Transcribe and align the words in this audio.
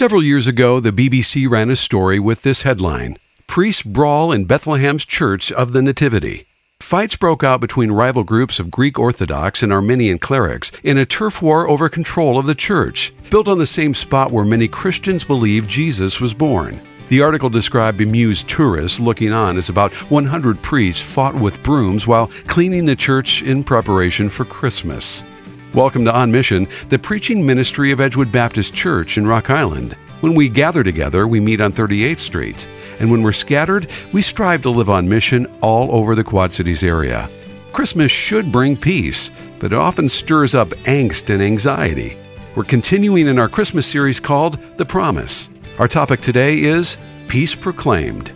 Several 0.00 0.22
years 0.22 0.46
ago, 0.46 0.80
the 0.80 0.92
BBC 0.92 1.46
ran 1.46 1.68
a 1.68 1.76
story 1.76 2.18
with 2.18 2.40
this 2.40 2.62
headline 2.62 3.18
Priests 3.46 3.82
Brawl 3.82 4.32
in 4.32 4.46
Bethlehem's 4.46 5.04
Church 5.04 5.52
of 5.52 5.74
the 5.74 5.82
Nativity. 5.82 6.46
Fights 6.80 7.16
broke 7.16 7.44
out 7.44 7.60
between 7.60 7.92
rival 7.92 8.24
groups 8.24 8.58
of 8.58 8.70
Greek 8.70 8.98
Orthodox 8.98 9.62
and 9.62 9.70
Armenian 9.70 10.18
clerics 10.18 10.72
in 10.82 10.96
a 10.96 11.04
turf 11.04 11.42
war 11.42 11.68
over 11.68 11.90
control 11.90 12.38
of 12.38 12.46
the 12.46 12.54
church, 12.54 13.12
built 13.28 13.46
on 13.46 13.58
the 13.58 13.66
same 13.66 13.92
spot 13.92 14.32
where 14.32 14.46
many 14.46 14.68
Christians 14.68 15.22
believe 15.22 15.68
Jesus 15.68 16.18
was 16.18 16.32
born. 16.32 16.80
The 17.08 17.20
article 17.20 17.50
described 17.50 17.98
bemused 17.98 18.48
tourists 18.48 19.00
looking 19.00 19.34
on 19.34 19.58
as 19.58 19.68
about 19.68 19.92
100 20.10 20.62
priests 20.62 21.14
fought 21.14 21.34
with 21.34 21.62
brooms 21.62 22.06
while 22.06 22.28
cleaning 22.46 22.86
the 22.86 22.96
church 22.96 23.42
in 23.42 23.62
preparation 23.62 24.30
for 24.30 24.46
Christmas. 24.46 25.24
Welcome 25.72 26.04
to 26.06 26.12
On 26.12 26.32
Mission, 26.32 26.66
the 26.88 26.98
preaching 26.98 27.46
ministry 27.46 27.92
of 27.92 28.00
Edgewood 28.00 28.32
Baptist 28.32 28.74
Church 28.74 29.16
in 29.16 29.24
Rock 29.24 29.50
Island. 29.50 29.92
When 30.20 30.34
we 30.34 30.48
gather 30.48 30.82
together, 30.82 31.28
we 31.28 31.38
meet 31.38 31.60
on 31.60 31.70
38th 31.70 32.18
Street. 32.18 32.68
And 32.98 33.08
when 33.08 33.22
we're 33.22 33.30
scattered, 33.30 33.86
we 34.12 34.20
strive 34.20 34.62
to 34.62 34.70
live 34.70 34.90
on 34.90 35.08
mission 35.08 35.46
all 35.60 35.94
over 35.94 36.16
the 36.16 36.24
Quad 36.24 36.52
Cities 36.52 36.82
area. 36.82 37.30
Christmas 37.70 38.10
should 38.10 38.50
bring 38.50 38.76
peace, 38.76 39.30
but 39.60 39.72
it 39.72 39.78
often 39.78 40.08
stirs 40.08 40.56
up 40.56 40.70
angst 40.86 41.32
and 41.32 41.40
anxiety. 41.40 42.16
We're 42.56 42.64
continuing 42.64 43.28
in 43.28 43.38
our 43.38 43.48
Christmas 43.48 43.86
series 43.86 44.18
called 44.18 44.58
The 44.76 44.84
Promise. 44.84 45.50
Our 45.78 45.86
topic 45.86 46.20
today 46.20 46.58
is 46.58 46.98
Peace 47.28 47.54
Proclaimed. 47.54 48.32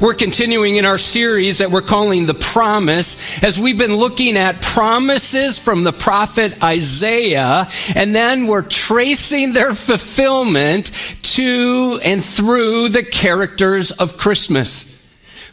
We're 0.00 0.14
continuing 0.14 0.76
in 0.76 0.84
our 0.84 0.98
series 0.98 1.58
that 1.58 1.70
we're 1.70 1.82
calling 1.82 2.26
The 2.26 2.34
Promise 2.34 3.42
as 3.42 3.58
we've 3.58 3.78
been 3.78 3.96
looking 3.96 4.36
at 4.36 4.62
promises 4.62 5.58
from 5.58 5.84
the 5.84 5.92
prophet 5.92 6.62
Isaiah, 6.62 7.68
and 7.94 8.14
then 8.14 8.46
we're 8.46 8.62
tracing 8.62 9.52
their 9.52 9.74
fulfillment 9.74 10.90
to 11.22 12.00
and 12.04 12.24
through 12.24 12.88
the 12.88 13.04
characters 13.04 13.90
of 13.92 14.16
Christmas. 14.16 15.00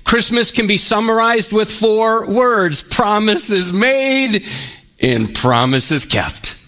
Christmas 0.04 0.52
can 0.52 0.68
be 0.68 0.78
summarized 0.78 1.54
with 1.54 1.70
four 1.70 2.26
words 2.26 2.82
promises 2.82 3.72
made 3.72 4.44
and 5.00 5.36
promises 5.36 6.06
kept. 6.06 6.60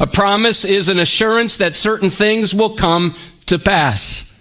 A 0.00 0.06
promise 0.06 0.64
is 0.64 0.88
an 0.88 0.98
assurance 0.98 1.58
that 1.58 1.74
certain 1.74 2.08
things 2.08 2.54
will 2.54 2.76
come 2.76 3.14
to 3.46 3.58
pass. 3.58 4.31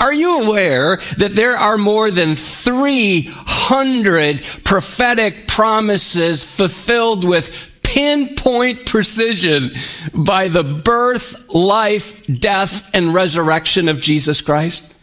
Are 0.00 0.14
you 0.14 0.40
aware 0.40 0.96
that 1.18 1.34
there 1.34 1.58
are 1.58 1.76
more 1.76 2.10
than 2.10 2.34
300 2.34 4.42
prophetic 4.64 5.46
promises 5.46 6.42
fulfilled 6.42 7.28
with 7.28 7.76
pinpoint 7.82 8.86
precision 8.86 9.72
by 10.14 10.48
the 10.48 10.64
birth, 10.64 11.46
life, 11.50 12.26
death, 12.26 12.88
and 12.94 13.12
resurrection 13.12 13.90
of 13.90 14.00
Jesus 14.00 14.40
Christ? 14.40 14.94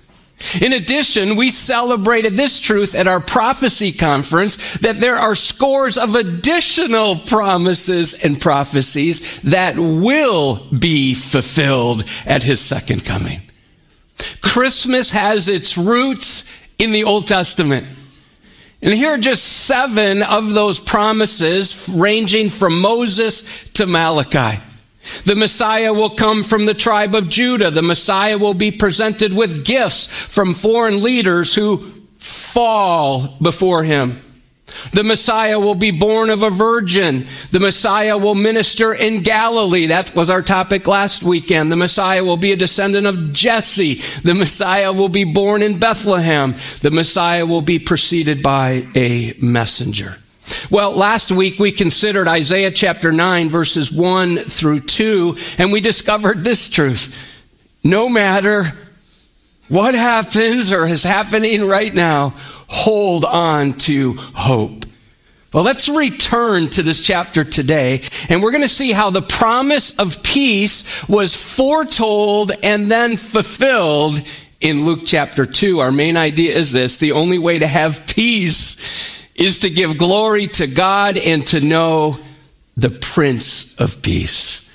In 0.62 0.74
addition, 0.74 1.36
we 1.36 1.50
celebrated 1.50 2.34
this 2.34 2.60
truth 2.60 2.96
at 2.96 3.08
our 3.08 3.20
prophecy 3.20 3.92
conference 3.92 4.78
that 4.80 4.98
there 4.98 5.18
are 5.18 5.36
scores 5.36 5.98
of 5.98 6.16
additional 6.16 7.16
promises 7.16 8.14
and 8.24 8.40
prophecies 8.40 9.42
that 9.42 9.78
will 9.78 10.66
be 10.68 11.14
fulfilled 11.14 12.04
at 12.26 12.44
his 12.44 12.60
second 12.60 13.04
coming. 13.04 13.42
Christmas 14.42 15.12
has 15.12 15.48
its 15.50 15.78
roots 15.78 16.52
in 16.78 16.92
the 16.92 17.04
Old 17.04 17.28
Testament. 17.28 17.88
And 18.82 18.94
here 18.94 19.12
are 19.12 19.18
just 19.18 19.44
seven 19.44 20.22
of 20.22 20.54
those 20.54 20.80
promises 20.80 21.90
ranging 21.94 22.50
from 22.50 22.80
Moses 22.80 23.70
to 23.72 23.88
Malachi. 23.88 24.62
The 25.26 25.36
Messiah 25.36 25.94
will 25.94 26.10
come 26.10 26.44
from 26.44 26.66
the 26.66 26.74
tribe 26.74 27.16
of 27.16 27.30
Judah. 27.30 27.72
The 27.72 27.82
Messiah 27.82 28.38
will 28.38 28.54
be 28.54 28.72
presented 28.72 29.34
with 29.34 29.66
gifts 29.66 30.08
from 30.08 30.54
foreign 30.54 31.02
leaders 31.02 31.56
who 31.56 31.92
fall 32.20 33.38
before 33.42 33.84
him. 33.84 34.22
The 34.94 35.04
Messiah 35.04 35.60
will 35.60 35.76
be 35.76 35.92
born 35.92 36.30
of 36.30 36.44
a 36.44 36.50
virgin. 36.50 37.28
The 37.52 37.60
Messiah 37.60 38.18
will 38.18 38.36
minister 38.36 38.94
in 38.94 39.24
Galilee. 39.24 39.88
That 39.88 40.16
was 40.16 40.30
our 40.30 40.42
topic 40.42 40.88
last 40.88 41.24
weekend. 41.24 41.72
The 41.72 41.76
Messiah 41.76 42.24
will 42.24 42.38
be 42.38 42.52
a 42.52 42.58
descendant 42.58 43.08
of 43.08 43.34
Jesse. 43.34 43.96
The 44.24 44.34
Messiah 44.34 44.94
will 44.94 45.10
be 45.10 45.24
born 45.24 45.62
in 45.62 45.80
Bethlehem. 45.80 46.56
The 46.82 46.92
Messiah 46.92 47.46
will 47.46 47.62
be 47.62 47.80
preceded 47.80 48.42
by 48.42 48.88
a 48.96 49.34
messenger. 49.42 50.18
Well, 50.70 50.92
last 50.92 51.32
week 51.32 51.60
we 51.60 51.72
considered 51.72 52.28
Isaiah 52.28 52.72
chapter 52.72 53.12
9, 53.12 53.50
verses 53.50 53.92
1 53.92 54.38
through 54.38 54.82
2, 54.82 55.38
and 55.58 55.72
we 55.72 55.82
discovered 55.82 56.40
this 56.40 56.70
truth. 56.70 57.16
No 57.84 58.08
matter 58.10 58.66
what 59.68 59.94
happens 59.94 60.72
or 60.72 60.86
is 60.86 61.04
happening 61.04 61.68
right 61.68 61.94
now, 61.94 62.36
hold 62.68 63.26
on 63.26 63.74
to 63.74 64.14
hope. 64.14 64.86
Well, 65.54 65.64
let's 65.64 65.88
return 65.88 66.68
to 66.72 66.84
this 66.84 67.02
chapter 67.02 67.44
today, 67.44 68.02
and 68.30 68.44
we're 68.44 68.52
going 68.52 68.64
to 68.64 68.68
see 68.68 68.92
how 68.92 69.10
the 69.10 69.22
promise 69.22 69.98
of 69.98 70.22
peace 70.22 71.08
was 71.08 71.36
foretold 71.36 72.52
and 72.64 72.92
then 72.92 73.16
fulfilled 73.16 74.22
in 74.60 74.86
Luke 74.86 75.02
chapter 75.06 75.46
2. 75.46 75.80
Our 75.80 75.92
main 75.92 76.18
idea 76.18 76.56
is 76.56 76.74
this 76.74 76.98
the 76.98 77.14
only 77.14 77.40
way 77.40 77.60
to 77.60 77.68
have 77.68 78.06
peace 78.08 78.78
is 79.36 79.60
to 79.60 79.70
give 79.70 79.98
glory 79.98 80.48
to 80.48 80.68
God 80.68 81.18
and 81.18 81.48
to 81.48 81.62
know 81.62 82.18
the 82.76 82.90
Prince 82.90 83.76
of 83.76 84.02
Peace. 84.02 84.67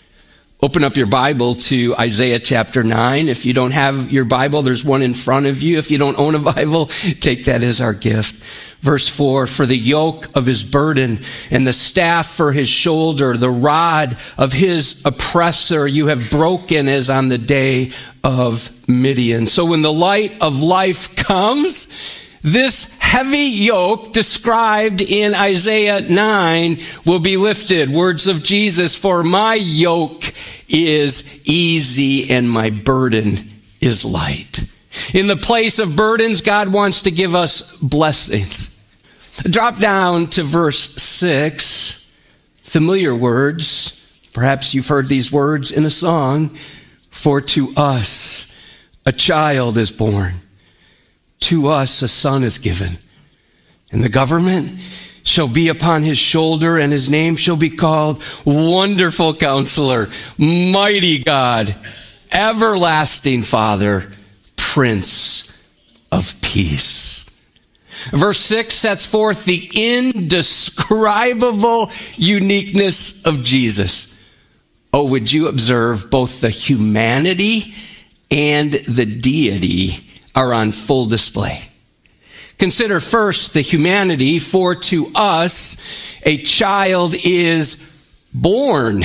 Open 0.64 0.84
up 0.84 0.96
your 0.96 1.08
Bible 1.08 1.56
to 1.56 1.96
Isaiah 1.98 2.38
chapter 2.38 2.84
9. 2.84 3.28
If 3.28 3.44
you 3.44 3.52
don't 3.52 3.72
have 3.72 4.12
your 4.12 4.24
Bible, 4.24 4.62
there's 4.62 4.84
one 4.84 5.02
in 5.02 5.12
front 5.12 5.46
of 5.46 5.60
you. 5.60 5.76
If 5.76 5.90
you 5.90 5.98
don't 5.98 6.16
own 6.20 6.36
a 6.36 6.38
Bible, 6.38 6.86
take 7.18 7.46
that 7.46 7.64
as 7.64 7.80
our 7.80 7.92
gift. 7.92 8.36
Verse 8.80 9.08
4 9.08 9.48
For 9.48 9.66
the 9.66 9.76
yoke 9.76 10.28
of 10.36 10.46
his 10.46 10.62
burden 10.62 11.18
and 11.50 11.66
the 11.66 11.72
staff 11.72 12.28
for 12.28 12.52
his 12.52 12.68
shoulder, 12.68 13.36
the 13.36 13.50
rod 13.50 14.16
of 14.38 14.52
his 14.52 15.02
oppressor, 15.04 15.84
you 15.88 16.06
have 16.06 16.30
broken 16.30 16.86
as 16.86 17.10
on 17.10 17.28
the 17.28 17.38
day 17.38 17.90
of 18.22 18.70
Midian. 18.88 19.48
So 19.48 19.64
when 19.64 19.82
the 19.82 19.92
light 19.92 20.40
of 20.40 20.62
life 20.62 21.16
comes, 21.16 21.92
this 22.42 22.91
heavy 23.12 23.50
yoke 23.50 24.10
described 24.14 25.02
in 25.02 25.34
Isaiah 25.34 26.00
9 26.00 26.78
will 27.04 27.20
be 27.20 27.36
lifted. 27.36 27.90
Words 27.90 28.26
of 28.26 28.42
Jesus, 28.42 28.96
for 28.96 29.22
my 29.22 29.52
yoke 29.54 30.32
is 30.66 31.42
easy 31.44 32.30
and 32.30 32.50
my 32.50 32.70
burden 32.70 33.36
is 33.82 34.02
light. 34.02 34.66
In 35.12 35.26
the 35.26 35.36
place 35.36 35.78
of 35.78 35.94
burdens, 35.94 36.40
God 36.40 36.72
wants 36.72 37.02
to 37.02 37.10
give 37.10 37.34
us 37.34 37.76
blessings. 37.76 38.82
Drop 39.42 39.76
down 39.76 40.28
to 40.28 40.42
verse 40.42 40.94
6. 40.94 42.10
Familiar 42.62 43.14
words. 43.14 44.00
Perhaps 44.32 44.72
you've 44.72 44.88
heard 44.88 45.08
these 45.08 45.30
words 45.30 45.70
in 45.70 45.84
a 45.84 45.90
song. 45.90 46.56
For 47.10 47.42
to 47.42 47.74
us 47.76 48.54
a 49.04 49.12
child 49.12 49.76
is 49.76 49.90
born 49.90 50.41
to 51.42 51.68
us 51.68 52.02
a 52.02 52.08
son 52.08 52.44
is 52.44 52.58
given. 52.58 52.98
And 53.90 54.02
the 54.02 54.08
government 54.08 54.78
shall 55.24 55.48
be 55.48 55.68
upon 55.68 56.02
his 56.02 56.18
shoulder, 56.18 56.78
and 56.78 56.92
his 56.92 57.08
name 57.08 57.36
shall 57.36 57.56
be 57.56 57.70
called 57.70 58.22
Wonderful 58.44 59.34
Counselor, 59.34 60.10
Mighty 60.38 61.22
God, 61.22 61.76
Everlasting 62.32 63.42
Father, 63.42 64.12
Prince 64.56 65.48
of 66.10 66.40
Peace. 66.42 67.28
Verse 68.10 68.38
6 68.38 68.74
sets 68.74 69.06
forth 69.06 69.44
the 69.44 69.70
indescribable 69.74 71.90
uniqueness 72.16 73.24
of 73.24 73.44
Jesus. 73.44 74.18
Oh, 74.92 75.08
would 75.08 75.32
you 75.32 75.46
observe 75.48 76.10
both 76.10 76.40
the 76.40 76.50
humanity 76.50 77.74
and 78.30 78.72
the 78.72 79.06
deity 79.06 80.11
are 80.34 80.52
on 80.52 80.72
full 80.72 81.06
display. 81.06 81.68
Consider 82.58 83.00
first 83.00 83.54
the 83.54 83.60
humanity, 83.60 84.38
for 84.38 84.74
to 84.74 85.10
us 85.14 85.76
a 86.22 86.38
child 86.38 87.14
is 87.24 87.92
born. 88.32 89.02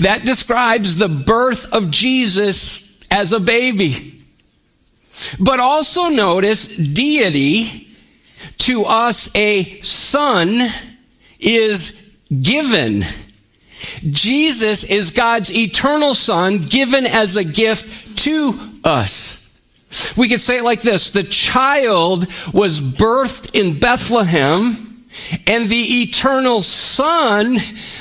That 0.00 0.24
describes 0.24 0.96
the 0.96 1.08
birth 1.08 1.72
of 1.72 1.90
Jesus 1.90 2.98
as 3.10 3.32
a 3.32 3.40
baby. 3.40 4.22
But 5.40 5.60
also 5.60 6.08
notice 6.08 6.66
deity, 6.76 7.88
to 8.58 8.84
us 8.84 9.34
a 9.34 9.80
son 9.82 10.68
is 11.40 12.12
given. 12.42 13.02
Jesus 14.02 14.84
is 14.84 15.10
God's 15.10 15.52
eternal 15.54 16.14
son 16.14 16.58
given 16.58 17.06
as 17.06 17.36
a 17.36 17.44
gift 17.44 18.18
to 18.24 18.58
us. 18.84 19.47
We 20.16 20.28
could 20.28 20.40
say 20.40 20.58
it 20.58 20.64
like 20.64 20.82
this 20.82 21.10
The 21.10 21.22
child 21.22 22.26
was 22.52 22.80
birthed 22.80 23.54
in 23.54 23.78
Bethlehem, 23.78 25.04
and 25.46 25.68
the 25.68 26.02
eternal 26.02 26.60
Son 26.60 27.56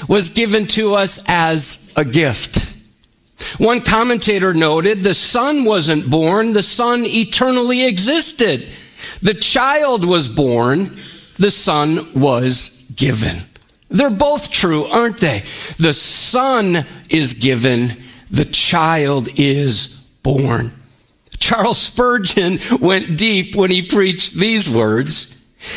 was 0.07 0.29
given 0.29 0.67
to 0.67 0.95
us 0.95 1.23
as 1.27 1.91
a 1.95 2.03
gift. 2.03 2.73
One 3.57 3.81
commentator 3.81 4.53
noted 4.53 4.99
the 4.99 5.13
Son 5.13 5.63
wasn't 5.63 6.09
born, 6.09 6.53
the 6.53 6.61
Son 6.61 7.03
eternally 7.05 7.85
existed. 7.85 8.67
The 9.21 9.33
child 9.35 10.05
was 10.05 10.27
born, 10.27 10.97
the 11.37 11.51
Son 11.51 12.11
was 12.13 12.85
given. 12.95 13.43
They're 13.89 14.09
both 14.09 14.51
true, 14.51 14.85
aren't 14.85 15.17
they? 15.17 15.43
The 15.77 15.93
Son 15.93 16.85
is 17.09 17.33
given, 17.33 17.91
the 18.29 18.45
child 18.45 19.29
is 19.35 19.87
born. 20.23 20.76
Charles 21.39 21.79
Spurgeon 21.79 22.57
went 22.79 23.17
deep 23.17 23.55
when 23.55 23.71
he 23.71 23.81
preached 23.81 24.33
these 24.35 24.69
words. 24.69 25.33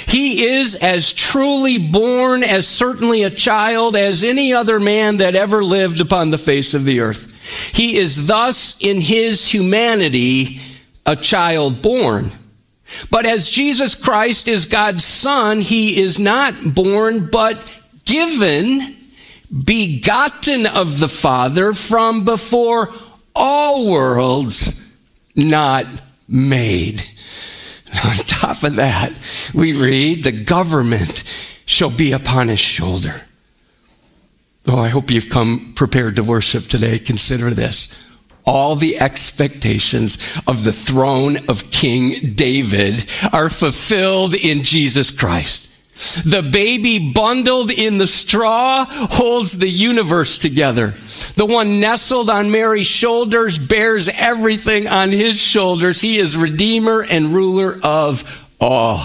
He 0.06 0.44
is 0.44 0.76
as 0.76 1.12
truly 1.12 1.78
born 1.78 2.42
as 2.42 2.68
certainly 2.68 3.22
a 3.22 3.30
child 3.30 3.96
as 3.96 4.22
any 4.22 4.52
other 4.52 4.78
man 4.78 5.18
that 5.18 5.34
ever 5.34 5.64
lived 5.64 6.00
upon 6.00 6.30
the 6.30 6.38
face 6.38 6.74
of 6.74 6.84
the 6.84 7.00
earth. 7.00 7.32
He 7.74 7.96
is 7.96 8.26
thus 8.26 8.78
in 8.80 9.00
his 9.00 9.48
humanity 9.48 10.60
a 11.06 11.16
child 11.16 11.82
born. 11.82 12.30
But 13.10 13.24
as 13.24 13.50
Jesus 13.50 13.94
Christ 13.94 14.48
is 14.48 14.66
God's 14.66 15.04
son, 15.04 15.60
he 15.60 16.00
is 16.00 16.18
not 16.18 16.74
born, 16.74 17.28
but 17.30 17.62
given, 18.04 18.96
begotten 19.64 20.66
of 20.66 21.00
the 21.00 21.08
Father 21.08 21.72
from 21.72 22.24
before 22.24 22.92
all 23.34 23.88
worlds, 23.88 24.79
not 25.34 25.86
made. 26.28 27.04
On 28.04 28.14
top 28.26 28.62
of 28.62 28.76
that, 28.76 29.12
we 29.54 29.72
read, 29.72 30.24
the 30.24 30.32
government 30.32 31.24
shall 31.66 31.90
be 31.90 32.12
upon 32.12 32.48
his 32.48 32.60
shoulder. 32.60 33.22
Oh, 34.66 34.78
I 34.78 34.88
hope 34.88 35.10
you've 35.10 35.30
come 35.30 35.72
prepared 35.74 36.16
to 36.16 36.22
worship 36.22 36.66
today. 36.66 36.98
Consider 36.98 37.50
this. 37.50 37.96
All 38.44 38.76
the 38.76 38.98
expectations 38.98 40.18
of 40.46 40.64
the 40.64 40.72
throne 40.72 41.38
of 41.48 41.70
King 41.70 42.34
David 42.34 43.08
are 43.32 43.48
fulfilled 43.48 44.34
in 44.34 44.62
Jesus 44.62 45.10
Christ. 45.10 45.69
The 46.24 46.42
baby 46.42 47.12
bundled 47.12 47.70
in 47.70 47.98
the 47.98 48.06
straw 48.06 48.86
holds 48.88 49.58
the 49.58 49.68
universe 49.68 50.38
together. 50.38 50.94
The 51.36 51.46
one 51.46 51.80
nestled 51.80 52.30
on 52.30 52.50
Mary's 52.50 52.86
shoulders 52.86 53.58
bears 53.58 54.08
everything 54.08 54.88
on 54.88 55.10
his 55.10 55.40
shoulders. 55.40 56.00
He 56.00 56.18
is 56.18 56.36
Redeemer 56.36 57.02
and 57.02 57.34
ruler 57.34 57.78
of 57.82 58.44
all. 58.60 59.00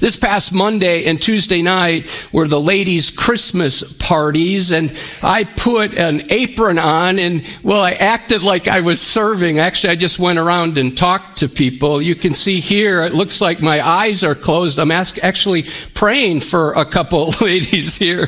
This 0.00 0.16
past 0.16 0.52
Monday 0.52 1.04
and 1.04 1.20
Tuesday 1.20 1.62
night 1.62 2.08
were 2.32 2.48
the 2.48 2.60
ladies' 2.60 3.10
Christmas 3.10 3.82
parties, 3.94 4.72
and 4.72 4.96
I 5.22 5.44
put 5.44 5.94
an 5.94 6.22
apron 6.30 6.78
on, 6.78 7.18
and 7.18 7.44
well, 7.62 7.82
I 7.82 7.92
acted 7.92 8.42
like 8.42 8.68
I 8.68 8.80
was 8.80 9.00
serving. 9.00 9.58
Actually, 9.58 9.92
I 9.92 9.96
just 9.96 10.18
went 10.18 10.38
around 10.38 10.78
and 10.78 10.96
talked 10.96 11.38
to 11.38 11.48
people. 11.48 12.02
You 12.02 12.14
can 12.14 12.34
see 12.34 12.60
here, 12.60 13.02
it 13.04 13.14
looks 13.14 13.40
like 13.40 13.60
my 13.60 13.86
eyes 13.86 14.24
are 14.24 14.34
closed. 14.34 14.78
I'm 14.78 14.90
actually 14.90 15.64
praying 15.94 16.40
for 16.40 16.72
a 16.72 16.84
couple 16.84 17.32
ladies 17.40 17.96
here. 17.96 18.26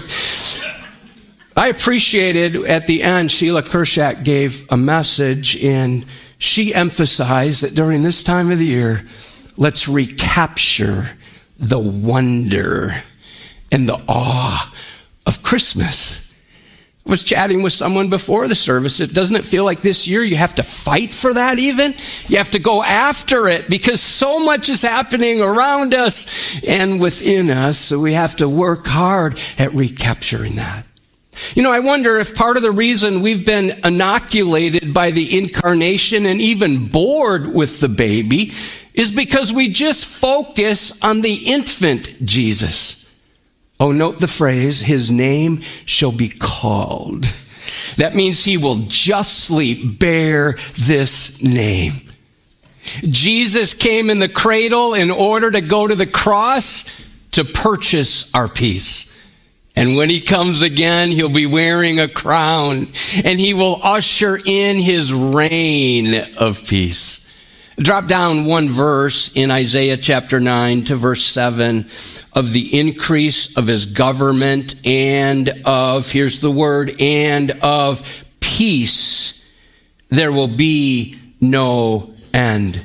I 1.56 1.68
appreciated 1.68 2.56
at 2.56 2.86
the 2.86 3.02
end, 3.02 3.30
Sheila 3.30 3.62
Kershak 3.62 4.24
gave 4.24 4.66
a 4.70 4.76
message, 4.76 5.62
and 5.62 6.06
she 6.38 6.74
emphasized 6.74 7.62
that 7.62 7.74
during 7.74 8.02
this 8.02 8.22
time 8.22 8.50
of 8.50 8.58
the 8.58 8.66
year, 8.66 9.06
let's 9.56 9.88
recapture 9.88 11.10
the 11.60 11.78
wonder 11.78 13.04
and 13.70 13.88
the 13.88 14.02
awe 14.08 14.74
of 15.26 15.42
Christmas. 15.42 16.34
I 17.06 17.10
was 17.10 17.22
chatting 17.22 17.62
with 17.62 17.72
someone 17.72 18.08
before 18.08 18.48
the 18.48 18.54
service. 18.54 19.00
It 19.00 19.14
doesn't 19.14 19.36
it 19.36 19.44
feel 19.44 19.64
like 19.64 19.80
this 19.80 20.06
year 20.08 20.22
you 20.22 20.36
have 20.36 20.54
to 20.56 20.62
fight 20.62 21.14
for 21.14 21.32
that 21.34 21.58
even? 21.58 21.94
You 22.28 22.38
have 22.38 22.50
to 22.50 22.58
go 22.58 22.82
after 22.82 23.46
it 23.46 23.68
because 23.68 24.00
so 24.00 24.38
much 24.44 24.68
is 24.68 24.82
happening 24.82 25.40
around 25.40 25.94
us 25.94 26.26
and 26.66 27.00
within 27.00 27.50
us. 27.50 27.78
So 27.78 28.00
we 28.00 28.14
have 28.14 28.36
to 28.36 28.48
work 28.48 28.86
hard 28.86 29.38
at 29.58 29.72
recapturing 29.74 30.56
that. 30.56 30.84
You 31.54 31.62
know, 31.62 31.72
I 31.72 31.80
wonder 31.80 32.18
if 32.18 32.34
part 32.34 32.56
of 32.56 32.62
the 32.62 32.70
reason 32.70 33.22
we've 33.22 33.46
been 33.46 33.80
inoculated 33.82 34.92
by 34.92 35.10
the 35.10 35.38
incarnation 35.38 36.26
and 36.26 36.40
even 36.40 36.88
bored 36.88 37.46
with 37.46 37.80
the 37.80 37.88
baby 37.88 38.52
is 39.00 39.10
because 39.10 39.50
we 39.50 39.70
just 39.70 40.04
focus 40.04 41.02
on 41.02 41.22
the 41.22 41.34
infant 41.46 42.22
Jesus. 42.22 43.10
Oh, 43.80 43.92
note 43.92 44.20
the 44.20 44.26
phrase, 44.26 44.82
his 44.82 45.10
name 45.10 45.62
shall 45.86 46.12
be 46.12 46.28
called. 46.28 47.32
That 47.96 48.14
means 48.14 48.44
he 48.44 48.58
will 48.58 48.76
justly 48.76 49.82
bear 49.82 50.52
this 50.78 51.40
name. 51.40 52.10
Jesus 53.04 53.72
came 53.72 54.10
in 54.10 54.18
the 54.18 54.28
cradle 54.28 54.92
in 54.92 55.10
order 55.10 55.50
to 55.50 55.62
go 55.62 55.86
to 55.86 55.94
the 55.94 56.06
cross 56.06 56.84
to 57.30 57.42
purchase 57.42 58.30
our 58.34 58.48
peace. 58.48 59.10
And 59.74 59.96
when 59.96 60.10
he 60.10 60.20
comes 60.20 60.60
again, 60.60 61.08
he'll 61.08 61.30
be 61.30 61.46
wearing 61.46 62.00
a 62.00 62.08
crown 62.08 62.88
and 63.24 63.40
he 63.40 63.54
will 63.54 63.80
usher 63.82 64.38
in 64.44 64.78
his 64.78 65.10
reign 65.10 66.22
of 66.36 66.66
peace. 66.66 67.26
Drop 67.80 68.06
down 68.06 68.44
one 68.44 68.68
verse 68.68 69.34
in 69.34 69.50
Isaiah 69.50 69.96
chapter 69.96 70.38
9 70.38 70.84
to 70.84 70.96
verse 70.96 71.24
7 71.24 71.88
of 72.34 72.52
the 72.52 72.78
increase 72.78 73.56
of 73.56 73.66
his 73.66 73.86
government 73.86 74.74
and 74.84 75.48
of, 75.64 76.12
here's 76.12 76.40
the 76.40 76.50
word, 76.50 77.00
and 77.00 77.52
of 77.62 78.02
peace. 78.40 79.42
There 80.10 80.30
will 80.30 80.54
be 80.54 81.18
no 81.40 82.12
end 82.34 82.84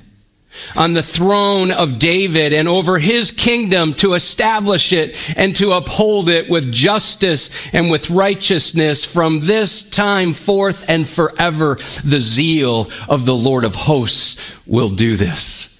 on 0.75 0.93
the 0.93 1.03
throne 1.03 1.71
of 1.71 1.99
David 1.99 2.53
and 2.53 2.67
over 2.67 2.99
his 2.99 3.31
kingdom 3.31 3.93
to 3.95 4.13
establish 4.13 4.93
it 4.93 5.15
and 5.37 5.55
to 5.57 5.71
uphold 5.71 6.29
it 6.29 6.49
with 6.49 6.71
justice 6.71 7.49
and 7.73 7.89
with 7.89 8.09
righteousness 8.09 9.05
from 9.05 9.41
this 9.41 9.89
time 9.89 10.33
forth 10.33 10.85
and 10.87 11.07
forever. 11.07 11.75
The 12.03 12.19
zeal 12.19 12.89
of 13.07 13.25
the 13.25 13.35
Lord 13.35 13.63
of 13.63 13.75
hosts 13.75 14.41
will 14.65 14.89
do 14.89 15.15
this. 15.15 15.75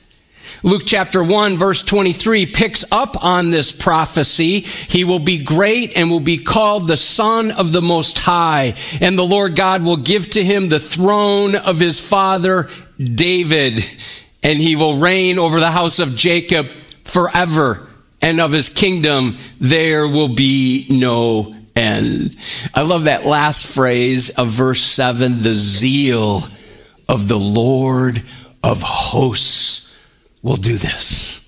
Luke 0.64 0.84
chapter 0.84 1.24
1 1.24 1.58
verse 1.58 1.84
23 1.84 2.48
picks 2.48 2.84
up 2.92 3.24
on 3.24 3.52
this 3.52 3.72
prophecy. 3.72 4.62
He 4.62 5.04
will 5.04 5.20
be 5.20 5.44
great 5.44 5.96
and 5.96 6.10
will 6.10 6.20
be 6.20 6.40
called 6.40 6.88
the 6.88 6.98
son 6.98 7.52
of 7.52 7.72
the 7.72 7.84
most 7.84 8.18
high. 8.18 8.74
And 9.00 9.16
the 9.16 9.24
Lord 9.24 9.56
God 9.56 9.84
will 9.84 9.98
give 9.98 10.32
to 10.32 10.44
him 10.44 10.70
the 10.70 10.80
throne 10.80 11.56
of 11.56 11.80
his 11.80 12.00
father 12.00 12.70
David 12.98 13.86
and 14.46 14.62
he 14.62 14.76
will 14.76 15.00
reign 15.00 15.40
over 15.40 15.60
the 15.60 15.72
house 15.72 15.98
of 15.98 16.16
Jacob 16.16 16.68
forever, 17.04 17.88
and 18.22 18.40
of 18.40 18.52
his 18.52 18.70
kingdom 18.70 19.40
there 19.60 20.08
will 20.08 20.36
be 20.36 20.86
no 20.88 21.56
end. 21.76 22.38
I 22.72 22.84
love 22.84 23.06
that 23.06 23.26
last 23.26 23.66
phrase 23.66 24.30
of 24.30 24.50
verse 24.50 24.82
7 24.82 25.42
the 25.42 25.56
zeal 25.56 26.44
of 27.10 27.28
the 27.28 27.40
Lord 27.40 28.22
of 28.64 28.84
hosts 28.84 29.92
will 30.44 30.58
do 30.58 30.76
this. 30.76 31.42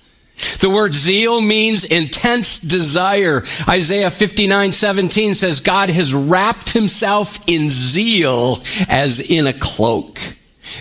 The 0.58 0.70
word 0.70 0.92
zeal 0.92 1.40
means 1.40 1.84
intense 1.84 2.58
desire. 2.58 3.44
Isaiah 3.68 4.10
59 4.10 4.72
17 4.72 5.34
says, 5.34 5.60
God 5.60 5.90
has 5.90 6.12
wrapped 6.12 6.72
himself 6.72 7.38
in 7.46 7.70
zeal 7.70 8.58
as 8.88 9.20
in 9.20 9.46
a 9.46 9.52
cloak. 9.52 10.18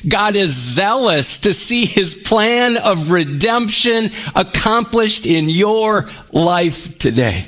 God 0.07 0.35
is 0.35 0.53
zealous 0.53 1.39
to 1.39 1.53
see 1.53 1.85
his 1.85 2.15
plan 2.15 2.77
of 2.77 3.11
redemption 3.11 4.09
accomplished 4.35 5.25
in 5.25 5.49
your 5.49 6.07
life 6.31 6.97
today. 6.97 7.47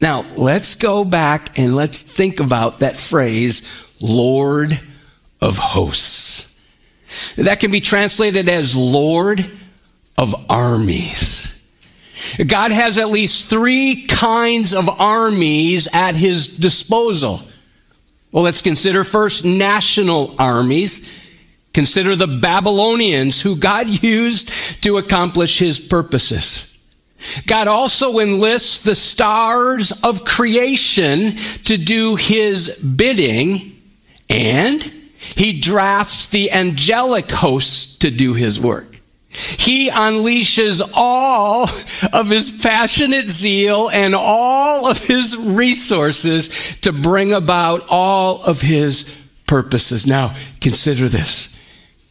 Now, 0.00 0.24
let's 0.36 0.74
go 0.76 1.04
back 1.04 1.58
and 1.58 1.74
let's 1.74 2.02
think 2.02 2.40
about 2.40 2.78
that 2.78 2.96
phrase, 2.96 3.68
Lord 4.00 4.78
of 5.40 5.58
hosts. 5.58 6.58
That 7.36 7.60
can 7.60 7.70
be 7.70 7.80
translated 7.80 8.48
as 8.48 8.74
Lord 8.76 9.50
of 10.16 10.34
armies. 10.48 11.56
God 12.46 12.70
has 12.70 12.98
at 12.98 13.08
least 13.08 13.48
three 13.48 14.06
kinds 14.06 14.74
of 14.74 14.88
armies 15.00 15.88
at 15.92 16.14
his 16.14 16.56
disposal. 16.56 17.40
Well, 18.30 18.44
let's 18.44 18.62
consider 18.62 19.02
first 19.04 19.44
national 19.44 20.34
armies. 20.38 21.08
Consider 21.72 22.16
the 22.16 22.26
Babylonians 22.26 23.42
who 23.42 23.56
God 23.56 23.88
used 24.02 24.50
to 24.82 24.96
accomplish 24.96 25.58
his 25.58 25.80
purposes. 25.80 26.66
God 27.46 27.68
also 27.68 28.18
enlists 28.18 28.82
the 28.82 28.94
stars 28.94 29.92
of 30.02 30.24
creation 30.24 31.36
to 31.64 31.76
do 31.76 32.16
his 32.16 32.78
bidding, 32.78 33.76
and 34.28 34.82
he 35.36 35.60
drafts 35.60 36.26
the 36.26 36.50
angelic 36.50 37.30
hosts 37.30 37.96
to 37.98 38.10
do 38.10 38.32
his 38.32 38.58
work. 38.58 39.00
He 39.28 39.90
unleashes 39.90 40.82
all 40.94 41.64
of 42.12 42.30
his 42.30 42.50
passionate 42.50 43.28
zeal 43.28 43.90
and 43.90 44.14
all 44.14 44.90
of 44.90 44.98
his 44.98 45.36
resources 45.36 46.74
to 46.80 46.90
bring 46.90 47.32
about 47.32 47.86
all 47.88 48.42
of 48.42 48.62
his 48.62 49.14
purposes. 49.46 50.06
Now, 50.06 50.34
consider 50.60 51.08
this 51.08 51.59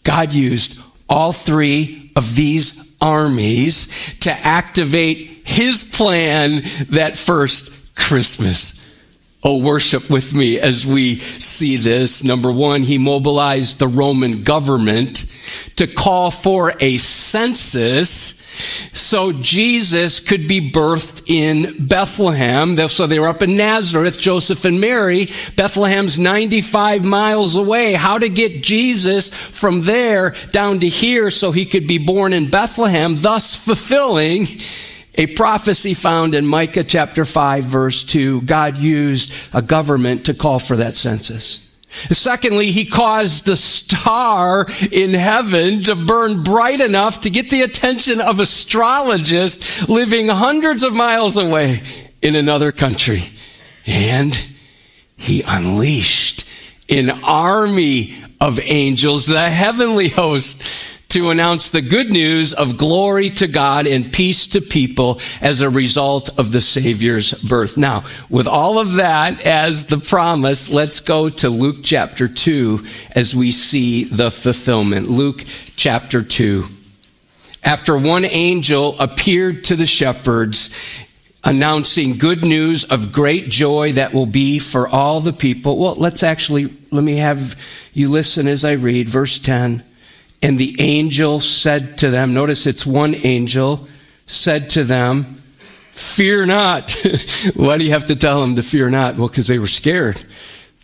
God 0.09 0.33
used 0.33 0.81
all 1.07 1.31
three 1.31 2.11
of 2.15 2.35
these 2.35 2.95
armies 2.99 4.15
to 4.21 4.31
activate 4.31 5.43
his 5.45 5.83
plan 5.83 6.63
that 6.89 7.15
first 7.15 7.71
Christmas. 7.95 8.83
Oh, 9.43 9.63
worship 9.63 10.09
with 10.09 10.33
me 10.33 10.59
as 10.59 10.83
we 10.83 11.19
see 11.19 11.75
this. 11.75 12.23
Number 12.23 12.51
one, 12.51 12.81
he 12.81 12.97
mobilized 12.97 13.77
the 13.77 13.87
Roman 13.87 14.41
government 14.41 15.31
to 15.75 15.87
call 15.87 16.31
for 16.31 16.73
a 16.79 16.97
census 16.97 18.39
so 18.93 19.31
Jesus 19.31 20.19
could 20.19 20.47
be 20.47 20.71
birthed 20.71 21.23
in 21.27 21.87
Bethlehem. 21.87 22.75
So 22.89 23.07
they 23.07 23.19
were 23.19 23.27
up 23.27 23.41
in 23.41 23.55
Nazareth, 23.55 24.19
Joseph 24.19 24.65
and 24.65 24.81
Mary. 24.81 25.27
Bethlehem's 25.55 26.19
95 26.19 27.05
miles 27.05 27.55
away. 27.55 27.93
How 27.93 28.17
to 28.17 28.29
get 28.29 28.63
Jesus 28.63 29.33
from 29.33 29.83
there 29.83 30.31
down 30.51 30.79
to 30.79 30.89
here 30.89 31.29
so 31.29 31.51
he 31.51 31.65
could 31.65 31.87
be 31.87 31.97
born 31.97 32.33
in 32.33 32.49
Bethlehem, 32.49 33.15
thus 33.17 33.55
fulfilling 33.55 34.47
a 35.15 35.27
prophecy 35.27 35.93
found 35.93 36.35
in 36.35 36.45
Micah 36.45 36.83
chapter 36.83 37.25
5 37.25 37.63
verse 37.63 38.03
2. 38.03 38.41
God 38.41 38.77
used 38.77 39.33
a 39.53 39.61
government 39.61 40.25
to 40.25 40.33
call 40.33 40.59
for 40.59 40.77
that 40.77 40.97
census. 40.97 41.68
Secondly, 41.89 42.71
he 42.71 42.85
caused 42.85 43.45
the 43.45 43.55
star 43.55 44.67
in 44.91 45.11
heaven 45.11 45.83
to 45.83 45.95
burn 45.95 46.43
bright 46.43 46.79
enough 46.79 47.21
to 47.21 47.29
get 47.29 47.49
the 47.49 47.61
attention 47.61 48.21
of 48.21 48.39
astrologists 48.39 49.87
living 49.89 50.27
hundreds 50.29 50.83
of 50.83 50.93
miles 50.93 51.37
away 51.37 51.81
in 52.21 52.35
another 52.35 52.71
country. 52.71 53.23
And 53.85 54.39
he 55.17 55.43
unleashed 55.45 56.45
an 56.89 57.09
army 57.23 58.15
of 58.39 58.59
angels, 58.63 59.25
the 59.25 59.49
heavenly 59.49 60.09
host, 60.09 60.63
to 61.09 61.31
announce 61.31 61.71
the 61.71 61.81
good 61.81 62.11
news 62.11 62.53
of 62.53 62.77
glory 62.77 63.31
to 63.31 63.47
God 63.47 63.87
and 63.87 64.13
peace 64.13 64.45
to 64.45 64.61
people 64.61 65.19
as 65.41 65.59
a 65.59 65.69
result 65.69 66.29
of 66.37 66.51
the 66.51 66.61
Savior's 66.61 67.33
birth. 67.33 67.77
Now, 67.77 68.03
with 68.29 68.47
all 68.47 68.77
of 68.77 68.93
that 68.93 69.43
as 69.43 69.87
the 69.87 69.97
promise, 69.97 70.69
let's 70.71 70.99
go 70.99 71.29
to 71.29 71.49
Luke 71.49 71.77
chapter 71.83 72.27
2 72.27 72.85
as 73.15 73.35
we 73.35 73.51
see 73.51 74.03
the 74.03 74.29
fulfillment. 74.29 75.09
Luke 75.09 75.43
chapter 75.75 76.21
2. 76.21 76.65
After 77.63 77.97
one 77.97 78.23
angel 78.23 78.95
appeared 78.99 79.63
to 79.63 79.75
the 79.75 79.87
shepherds, 79.87 80.69
announcing 81.43 82.19
good 82.19 82.45
news 82.45 82.83
of 82.83 83.11
great 83.11 83.49
joy 83.49 83.93
that 83.93 84.13
will 84.13 84.27
be 84.27 84.59
for 84.59 84.87
all 84.87 85.21
the 85.21 85.33
people. 85.33 85.79
Well, 85.79 85.95
let's 85.95 86.21
actually, 86.21 86.71
let 86.91 87.03
me 87.03 87.15
have 87.15 87.59
you 87.93 88.09
listen 88.09 88.47
as 88.47 88.63
I 88.63 88.73
read 88.73 89.09
verse 89.09 89.39
10. 89.39 89.83
And 90.41 90.57
the 90.57 90.75
angel 90.79 91.39
said 91.39 91.97
to 91.99 92.09
them, 92.09 92.33
notice 92.33 92.65
it's 92.65 92.85
one 92.85 93.13
angel, 93.15 93.87
said 94.25 94.69
to 94.71 94.83
them, 94.83 95.39
Fear 95.99 96.45
not. 96.45 96.95
Why 97.55 97.77
do 97.77 97.83
you 97.83 97.91
have 97.91 98.05
to 98.05 98.15
tell 98.15 98.39
them 98.39 98.55
to 98.55 98.63
fear 98.63 98.89
not? 98.89 99.17
Well, 99.17 99.27
because 99.27 99.47
they 99.47 99.59
were 99.59 99.67
scared. 99.67 100.23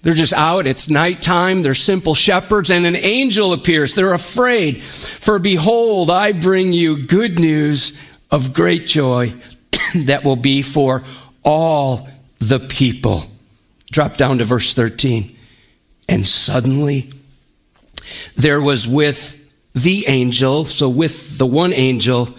They're 0.02 0.12
just 0.12 0.34
out. 0.34 0.68
It's 0.68 0.90
nighttime. 0.90 1.62
They're 1.62 1.74
simple 1.74 2.16
shepherds, 2.16 2.70
and 2.70 2.86
an 2.86 2.98
angel 2.98 3.54
appears. 3.54 3.96
They're 3.96 4.14
afraid. 4.14 4.82
For 4.82 5.40
behold, 5.40 6.12
I 6.12 6.34
bring 6.34 6.74
you 6.74 7.08
good 7.08 7.40
news 7.40 7.98
of 8.30 8.54
great 8.54 8.88
joy 8.88 9.34
that 9.96 10.26
will 10.26 10.36
be 10.36 10.62
for 10.62 11.06
all 11.42 12.10
the 12.40 12.60
people. 12.60 13.24
Drop 13.92 14.18
down 14.18 14.40
to 14.40 14.44
verse 14.44 14.74
13. 14.74 15.34
And 16.10 16.28
suddenly 16.28 17.14
there 18.36 18.60
was 18.60 18.86
with 18.86 19.42
the 19.76 20.08
angel, 20.08 20.66
so 20.66 20.90
with 20.90 21.38
the 21.38 21.46
one 21.46 21.74
angel, 21.74 22.30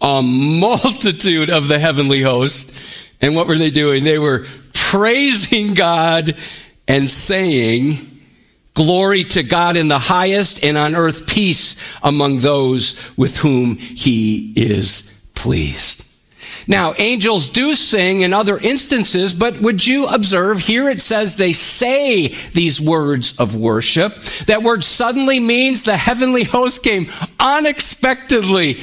a 0.00 0.22
multitude 0.22 1.50
of 1.50 1.66
the 1.66 1.78
heavenly 1.78 2.22
host. 2.22 2.76
And 3.20 3.34
what 3.34 3.48
were 3.48 3.58
they 3.58 3.70
doing? 3.70 4.04
They 4.04 4.18
were 4.18 4.46
praising 4.74 5.74
God 5.74 6.36
and 6.86 7.08
saying, 7.08 8.10
Glory 8.74 9.22
to 9.24 9.42
God 9.44 9.76
in 9.76 9.88
the 9.88 9.98
highest, 9.98 10.62
and 10.64 10.76
on 10.76 10.96
earth 10.96 11.28
peace 11.28 11.76
among 12.02 12.38
those 12.38 13.00
with 13.16 13.36
whom 13.38 13.76
he 13.76 14.52
is 14.56 15.12
pleased. 15.34 16.04
Now, 16.66 16.94
angels 16.98 17.48
do 17.48 17.74
sing 17.74 18.20
in 18.20 18.32
other 18.32 18.58
instances, 18.58 19.34
but 19.34 19.60
would 19.60 19.86
you 19.86 20.06
observe 20.06 20.60
here 20.60 20.88
it 20.88 21.00
says 21.00 21.36
they 21.36 21.52
say 21.52 22.28
these 22.28 22.80
words 22.80 23.38
of 23.38 23.54
worship. 23.54 24.16
That 24.46 24.62
word 24.62 24.84
suddenly 24.84 25.40
means 25.40 25.84
the 25.84 25.96
heavenly 25.96 26.44
host 26.44 26.82
came 26.82 27.08
unexpectedly, 27.38 28.78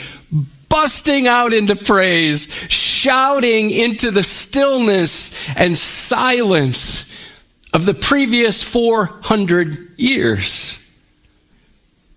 busting 0.70 1.28
out 1.28 1.54
into 1.54 1.76
praise, 1.76 2.48
shouting 2.70 3.72
into 3.72 4.12
the 4.12 4.24
stillness 4.24 5.32
and 5.56 5.78
silence 5.78 7.12
of 7.74 7.86
the 7.86 7.94
previous 7.94 8.64
400 8.64 9.98
years. 9.98 10.78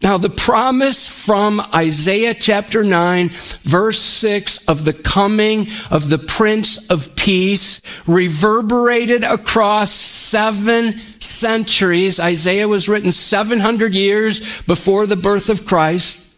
Now, 0.04 0.18
the 0.18 0.28
promise 0.28 1.08
from 1.08 1.62
Isaiah 1.74 2.34
chapter 2.34 2.84
9, 2.84 3.30
verse 3.62 3.98
6 3.98 4.68
of 4.68 4.84
the 4.84 4.92
coming 4.92 5.68
of 5.90 6.10
the 6.10 6.18
Prince 6.18 6.90
of 6.90 7.16
Peace 7.16 7.80
reverberated 8.06 9.24
across 9.24 9.90
seven 9.90 11.00
centuries. 11.20 12.20
Isaiah 12.20 12.68
was 12.68 12.86
written 12.86 13.12
700 13.12 13.94
years 13.94 14.60
before 14.64 15.06
the 15.06 15.16
birth 15.16 15.48
of 15.48 15.64
Christ. 15.64 16.30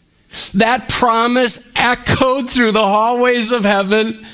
That 0.55 0.89
promise 0.89 1.73
echoed 1.75 2.49
through 2.49 2.71
the 2.71 2.87
hallways 2.87 3.51
of 3.51 3.65
heaven 3.65 4.25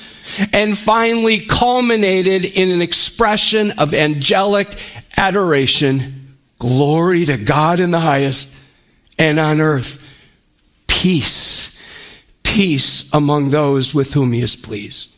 and 0.52 0.76
finally 0.76 1.38
culminated 1.38 2.44
in 2.44 2.70
an 2.70 2.82
expression 2.82 3.70
of 3.78 3.94
angelic 3.94 4.76
adoration. 5.16 6.36
Glory 6.58 7.24
to 7.24 7.38
God 7.38 7.80
in 7.80 7.92
the 7.92 8.00
highest 8.00 8.56
and 9.22 9.38
on 9.38 9.60
earth 9.60 10.02
peace, 10.88 11.78
peace 12.42 13.08
among 13.12 13.50
those 13.50 13.94
with 13.94 14.14
whom 14.14 14.32
he 14.32 14.42
is 14.42 14.56
pleased. 14.56 15.14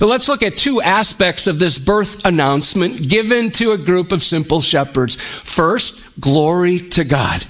let's 0.00 0.28
look 0.28 0.42
at 0.42 0.56
two 0.56 0.82
aspects 0.82 1.46
of 1.46 1.60
this 1.60 1.78
birth 1.78 2.24
announcement 2.24 3.08
given 3.08 3.50
to 3.52 3.70
a 3.70 3.78
group 3.78 4.10
of 4.10 4.24
simple 4.24 4.60
shepherds. 4.60 5.14
First, 5.14 6.02
glory 6.20 6.80
to 6.80 7.04
God. 7.04 7.46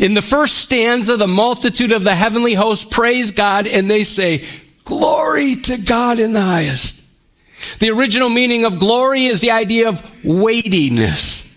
In 0.00 0.14
the 0.14 0.22
first 0.22 0.58
stanza, 0.58 1.16
the 1.16 1.28
multitude 1.28 1.92
of 1.92 2.02
the 2.02 2.14
heavenly 2.14 2.54
host 2.54 2.90
praise 2.90 3.30
God 3.30 3.68
and 3.68 3.88
they 3.88 4.02
say, 4.02 4.44
Glory 4.84 5.56
to 5.56 5.76
God 5.76 6.18
in 6.18 6.32
the 6.32 6.40
highest. 6.40 7.04
The 7.78 7.90
original 7.90 8.30
meaning 8.30 8.64
of 8.64 8.80
glory 8.80 9.26
is 9.26 9.40
the 9.40 9.52
idea 9.52 9.88
of 9.88 10.02
weightiness. 10.24 11.47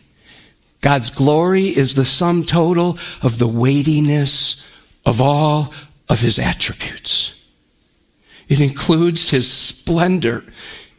God's 0.81 1.11
glory 1.11 1.67
is 1.67 1.93
the 1.93 2.05
sum 2.05 2.43
total 2.43 2.97
of 3.21 3.37
the 3.37 3.47
weightiness 3.47 4.67
of 5.05 5.21
all 5.21 5.73
of 6.09 6.19
his 6.19 6.39
attributes. 6.39 7.37
It 8.49 8.59
includes 8.59 9.29
his 9.29 9.49
splendor, 9.49 10.43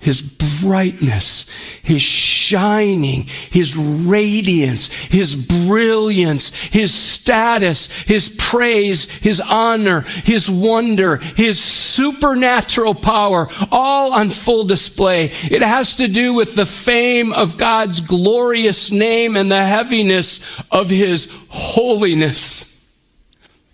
his 0.03 0.21
brightness, 0.61 1.49
his 1.83 2.03
shining, 2.03 3.23
his 3.51 3.77
radiance, 3.77 4.89
his 4.89 5.37
brilliance, 5.37 6.55
his 6.67 6.93
status, 6.93 7.87
his 8.03 8.35
praise, 8.37 9.05
his 9.19 9.41
honor, 9.41 10.01
his 10.25 10.51
wonder, 10.51 11.19
his 11.19 11.63
supernatural 11.63 12.97
power, 12.97 13.49
all 13.71 14.13
on 14.13 14.29
full 14.29 14.65
display. 14.65 15.27
It 15.45 15.63
has 15.63 15.95
to 15.97 16.09
do 16.09 16.35
with 16.35 16.57
the 16.57 16.67
fame 16.67 17.33
of 17.33 17.57
God's 17.57 18.01
glorious 18.01 18.91
name 18.91 19.37
and 19.37 19.53
the 19.53 19.65
heaviness 19.65 20.41
of 20.73 20.91
his 20.91 21.33
holiness. 21.49 22.85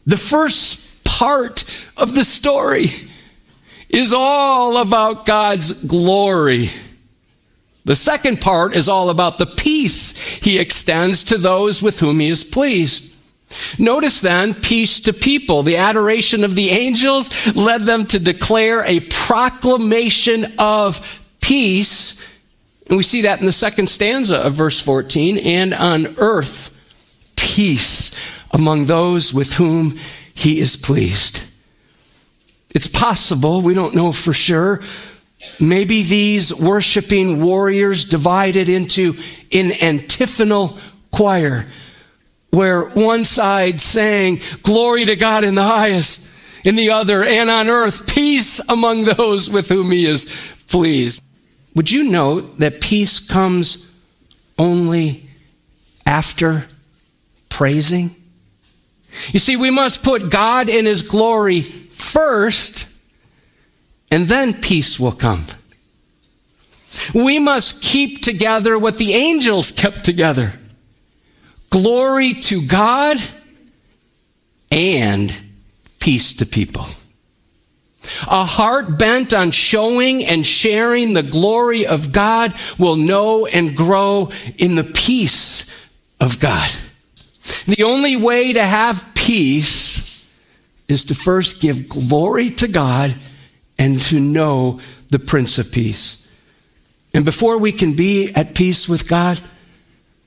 The 0.07 0.19
first 0.19 1.05
part 1.05 1.65
of 1.97 2.15
the 2.15 2.25
story 2.25 3.08
is 3.89 4.13
all 4.13 4.79
about 4.79 5.27
God's 5.27 5.73
glory. 5.85 6.71
The 7.85 7.97
second 7.97 8.41
part 8.41 8.77
is 8.77 8.89
all 8.89 9.09
about 9.09 9.39
the 9.39 9.47
peace 9.47 10.15
he 10.37 10.59
extends 10.59 11.25
to 11.25 11.39
those 11.39 11.83
with 11.83 12.01
whom 12.01 12.21
he 12.21 12.29
is 12.29 12.45
pleased. 12.45 13.15
Notice 13.79 14.21
then, 14.21 14.53
peace 14.55 15.01
to 15.01 15.13
people. 15.15 15.63
The 15.63 15.79
adoration 15.79 16.45
of 16.45 16.55
the 16.55 16.69
angels 16.69 17.57
led 17.57 17.83
them 17.83 18.05
to 18.07 18.19
declare 18.19 18.85
a 18.85 19.01
proclamation 19.01 20.53
of 20.59 21.19
peace. 21.41 22.23
And 22.89 22.97
we 22.99 23.03
see 23.03 23.23
that 23.23 23.41
in 23.41 23.47
the 23.47 23.53
second 23.53 23.89
stanza 23.89 24.37
of 24.37 24.53
verse 24.53 24.81
14. 24.81 25.39
And 25.39 25.73
on 25.73 26.15
earth, 26.19 26.77
peace 27.37 28.13
among 28.51 28.85
those 28.85 29.33
with 29.33 29.55
whom 29.55 29.99
he 30.35 30.61
is 30.61 30.77
pleased. 30.77 31.48
It's 32.75 32.89
possible, 32.89 33.63
we 33.63 33.75
don't 33.75 33.95
know 33.95 34.13
for 34.13 34.33
sure. 34.33 34.81
Maybe 35.61 36.03
these 36.03 36.55
worshiping 36.55 37.43
warriors 37.43 38.05
divided 38.05 38.69
into 38.69 39.17
an 39.53 39.73
antiphonal 39.83 40.79
choir 41.11 41.67
where 42.51 42.85
one 42.85 43.25
side 43.25 43.81
sang, 43.81 44.41
Glory 44.63 45.05
to 45.05 45.17
God 45.17 45.45
in 45.45 45.55
the 45.55 45.65
highest, 45.65 46.29
in 46.65 46.77
the 46.77 46.91
other, 46.91 47.25
and 47.25 47.49
on 47.49 47.69
earth, 47.69 48.13
peace 48.13 48.61
among 48.69 49.05
those 49.05 49.49
with 49.49 49.69
whom 49.69 49.91
he 49.91 50.07
is 50.07 50.53
pleased. 50.69 51.23
Would 51.75 51.91
you 51.91 52.11
note 52.11 52.59
that 52.59 52.81
peace 52.81 53.21
comes 53.21 53.89
only 54.59 55.29
after 56.05 56.67
praising? 57.49 58.17
You 59.33 59.39
see, 59.39 59.57
we 59.57 59.71
must 59.71 60.03
put 60.03 60.31
God 60.31 60.69
in 60.69 60.87
his 60.87 61.03
glory 61.03 61.63
first, 61.63 62.95
and 64.11 64.27
then 64.27 64.55
peace 64.55 64.99
will 64.99 65.13
come. 65.13 65.47
We 67.15 67.39
must 67.39 67.83
keep 67.83 68.23
together 68.23 68.79
what 68.79 68.97
the 68.97 69.13
angels 69.15 69.73
kept 69.73 70.05
together 70.05 70.55
glory 71.71 72.33
to 72.33 72.67
God 72.67 73.19
and 74.71 75.41
peace 76.01 76.35
to 76.35 76.47
people. 76.47 76.87
A 78.23 78.45
heart 78.45 78.99
bent 78.99 79.35
on 79.35 79.51
showing 79.51 80.25
and 80.25 80.47
sharing 80.47 81.13
the 81.13 81.23
glory 81.23 81.87
of 81.87 82.13
God 82.13 82.55
will 82.79 82.97
know 82.97 83.47
and 83.47 83.77
grow 83.77 84.31
in 84.57 84.77
the 84.77 84.85
peace 84.85 85.71
of 86.21 86.41
God. 86.41 86.71
The 87.67 87.83
only 87.83 88.17
way 88.17 88.53
to 88.53 88.65
have 88.65 89.09
peace 89.15 90.27
is 90.89 91.05
to 91.05 91.15
first 91.15 91.61
give 91.61 91.89
glory 91.89 92.51
to 92.51 92.69
God 92.69 93.15
and 93.79 94.01
to 94.03 94.19
know 94.19 94.81
the 95.11 95.19
Prince 95.19 95.59
of 95.59 95.71
Peace. 95.71 96.27
And 97.15 97.25
before 97.25 97.59
we 97.59 97.73
can 97.73 97.95
be 97.95 98.33
at 98.35 98.55
peace 98.55 98.89
with 98.89 99.09
God, 99.09 99.41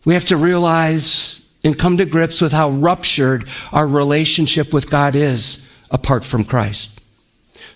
we 0.05 0.13
have 0.13 0.25
to 0.25 0.37
realize 0.37 1.41
and 1.63 1.77
come 1.77 1.97
to 1.97 2.05
grips 2.05 2.41
with 2.41 2.51
how 2.51 2.69
ruptured 2.69 3.47
our 3.71 3.85
relationship 3.85 4.73
with 4.73 4.89
God 4.89 5.15
is 5.15 5.67
apart 5.91 6.25
from 6.25 6.43
Christ. 6.43 6.99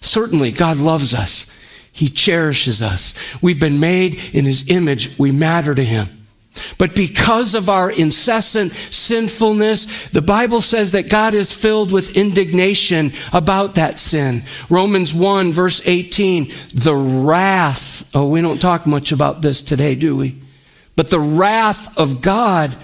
Certainly, 0.02 0.52
God 0.52 0.78
loves 0.78 1.14
us. 1.14 1.52
He 1.92 2.10
cherishes 2.10 2.82
us. 2.82 3.16
We've 3.42 3.60
been 3.60 3.80
made 3.80 4.16
in 4.34 4.46
His 4.46 4.70
image. 4.70 5.18
We 5.18 5.32
matter 5.32 5.76
to 5.76 5.84
Him. 5.84 6.25
But 6.78 6.96
because 6.96 7.56
of 7.56 7.70
our 7.70 7.90
incessant 7.90 8.74
sinfulness, 8.74 10.08
the 10.10 10.22
Bible 10.22 10.62
says 10.62 10.92
that 10.92 11.10
God 11.10 11.34
is 11.34 11.52
filled 11.52 11.92
with 11.92 12.16
indignation 12.18 13.14
about 13.34 13.76
that 13.76 14.00
sin. 14.00 14.44
Romans 14.70 15.14
1 15.14 15.54
verse 15.54 15.82
18, 15.86 16.52
the 16.74 16.96
wrath. 16.96 18.10
Oh, 18.16 18.28
we 18.28 18.42
don't 18.42 18.62
talk 18.62 18.86
much 18.86 19.12
about 19.12 19.42
this 19.42 19.62
today, 19.62 19.96
do 19.96 20.16
we? 20.16 20.42
But 20.96 21.10
the 21.10 21.20
wrath 21.20 21.98
of 21.98 22.22
God 22.22 22.76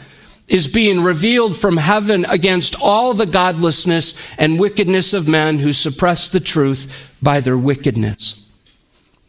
is 0.48 0.68
being 0.68 1.02
revealed 1.02 1.56
from 1.56 1.78
heaven 1.78 2.26
against 2.26 2.76
all 2.82 3.14
the 3.14 3.26
godlessness 3.26 4.18
and 4.38 4.60
wickedness 4.60 5.14
of 5.14 5.28
men 5.28 5.60
who 5.60 5.72
suppress 5.72 6.28
the 6.28 6.42
truth 6.42 7.08
by 7.22 7.40
their 7.40 7.58
wickedness. 7.58 8.46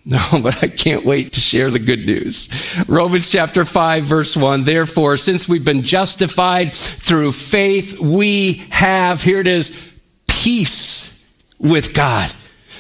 No, 0.05 0.19
but 0.43 0.63
I 0.63 0.69
can't 0.69 1.05
wait 1.05 1.33
to 1.35 1.41
share 1.41 1.71
the 1.71 1.79
good 1.79 2.07
news. 2.07 2.49
Romans 2.89 3.31
chapter 3.31 3.65
5 3.65 4.05
verse 4.05 4.37
1. 4.37 4.65
Therefore, 4.65 5.17
since 5.17 5.49
we've 5.49 5.65
been 5.65 5.83
justified 5.83 6.73
through 6.73 7.33
faith, 7.33 7.99
we 8.01 8.65
have, 8.71 9.23
here 9.23 9.41
it 9.41 9.47
is, 9.47 9.79
peace 10.27 11.25
with 11.59 11.95
God 11.95 12.33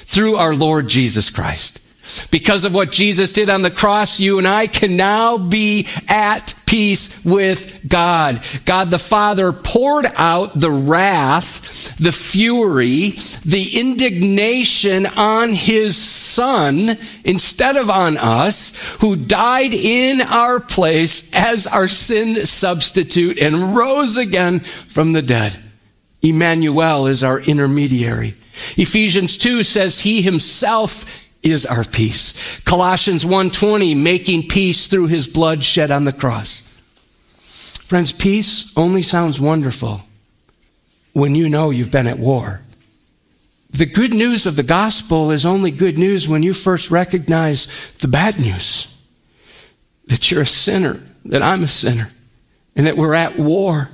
through 0.06 0.36
our 0.36 0.54
Lord 0.54 0.88
Jesus 0.88 1.30
Christ. 1.30 1.80
Because 2.30 2.64
of 2.64 2.74
what 2.74 2.90
Jesus 2.90 3.30
did 3.30 3.48
on 3.48 3.62
the 3.62 3.70
cross, 3.70 4.18
you 4.18 4.38
and 4.38 4.46
I 4.46 4.66
can 4.66 4.96
now 4.96 5.38
be 5.38 5.86
at 6.08 6.54
peace 6.66 7.24
with 7.24 7.86
God. 7.88 8.42
God 8.64 8.90
the 8.90 8.98
Father 8.98 9.52
poured 9.52 10.06
out 10.16 10.58
the 10.58 10.70
wrath, 10.70 11.96
the 11.98 12.10
fury, 12.10 13.10
the 13.44 13.78
indignation 13.78 15.06
on 15.06 15.50
his 15.50 15.96
Son 15.96 16.98
instead 17.24 17.76
of 17.76 17.88
on 17.88 18.16
us, 18.16 18.96
who 19.00 19.14
died 19.14 19.74
in 19.74 20.22
our 20.22 20.58
place 20.58 21.30
as 21.34 21.66
our 21.66 21.88
sin 21.88 22.46
substitute 22.46 23.38
and 23.38 23.76
rose 23.76 24.16
again 24.16 24.60
from 24.60 25.12
the 25.12 25.22
dead. 25.22 25.58
Emmanuel 26.22 27.06
is 27.06 27.22
our 27.22 27.40
intermediary. 27.40 28.34
Ephesians 28.76 29.36
2 29.38 29.62
says 29.62 30.00
he 30.00 30.22
himself 30.22 31.04
is 31.42 31.66
our 31.66 31.84
peace. 31.84 32.60
Colossians 32.64 33.24
1:20 33.24 33.94
making 33.94 34.48
peace 34.48 34.86
through 34.86 35.08
his 35.08 35.26
blood 35.26 35.64
shed 35.64 35.90
on 35.90 36.04
the 36.04 36.12
cross. 36.12 36.62
Friends, 37.40 38.12
peace 38.12 38.72
only 38.76 39.02
sounds 39.02 39.40
wonderful 39.40 40.02
when 41.12 41.34
you 41.34 41.48
know 41.48 41.70
you've 41.70 41.90
been 41.90 42.06
at 42.06 42.18
war. 42.18 42.62
The 43.70 43.86
good 43.86 44.14
news 44.14 44.46
of 44.46 44.56
the 44.56 44.62
gospel 44.62 45.30
is 45.30 45.46
only 45.46 45.70
good 45.70 45.98
news 45.98 46.28
when 46.28 46.42
you 46.42 46.52
first 46.52 46.90
recognize 46.90 47.68
the 48.00 48.08
bad 48.08 48.38
news. 48.38 48.88
That 50.06 50.30
you're 50.30 50.42
a 50.42 50.46
sinner, 50.46 51.00
that 51.24 51.42
I'm 51.42 51.64
a 51.64 51.68
sinner, 51.68 52.12
and 52.76 52.86
that 52.86 52.96
we're 52.96 53.14
at 53.14 53.38
war. 53.38 53.90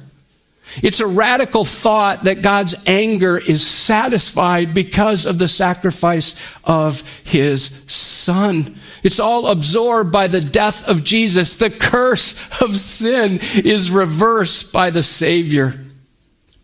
It's 0.83 1.01
a 1.01 1.07
radical 1.07 1.65
thought 1.65 2.25
that 2.25 2.43
God's 2.43 2.75
anger 2.87 3.39
is 3.39 3.67
satisfied 3.67 4.75
because 4.75 5.27
of 5.27 5.39
the 5.39 5.49
sacrifice 5.49 6.35
of 6.65 7.03
his 7.25 7.83
son. 7.87 8.79
It's 9.03 9.21
all 9.21 9.49
absorbed 9.49 10.13
by 10.13 10.27
the 10.27 10.41
death 10.41 10.87
of 10.89 11.05
Jesus. 11.05 11.57
The 11.57 11.71
curse 11.71 12.63
of 12.63 12.77
sin 12.77 13.39
is 13.65 13.91
reversed 13.91 14.73
by 14.73 14.91
the 14.91 15.03
Savior. 15.03 15.79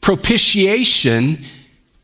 Propitiation 0.01 1.45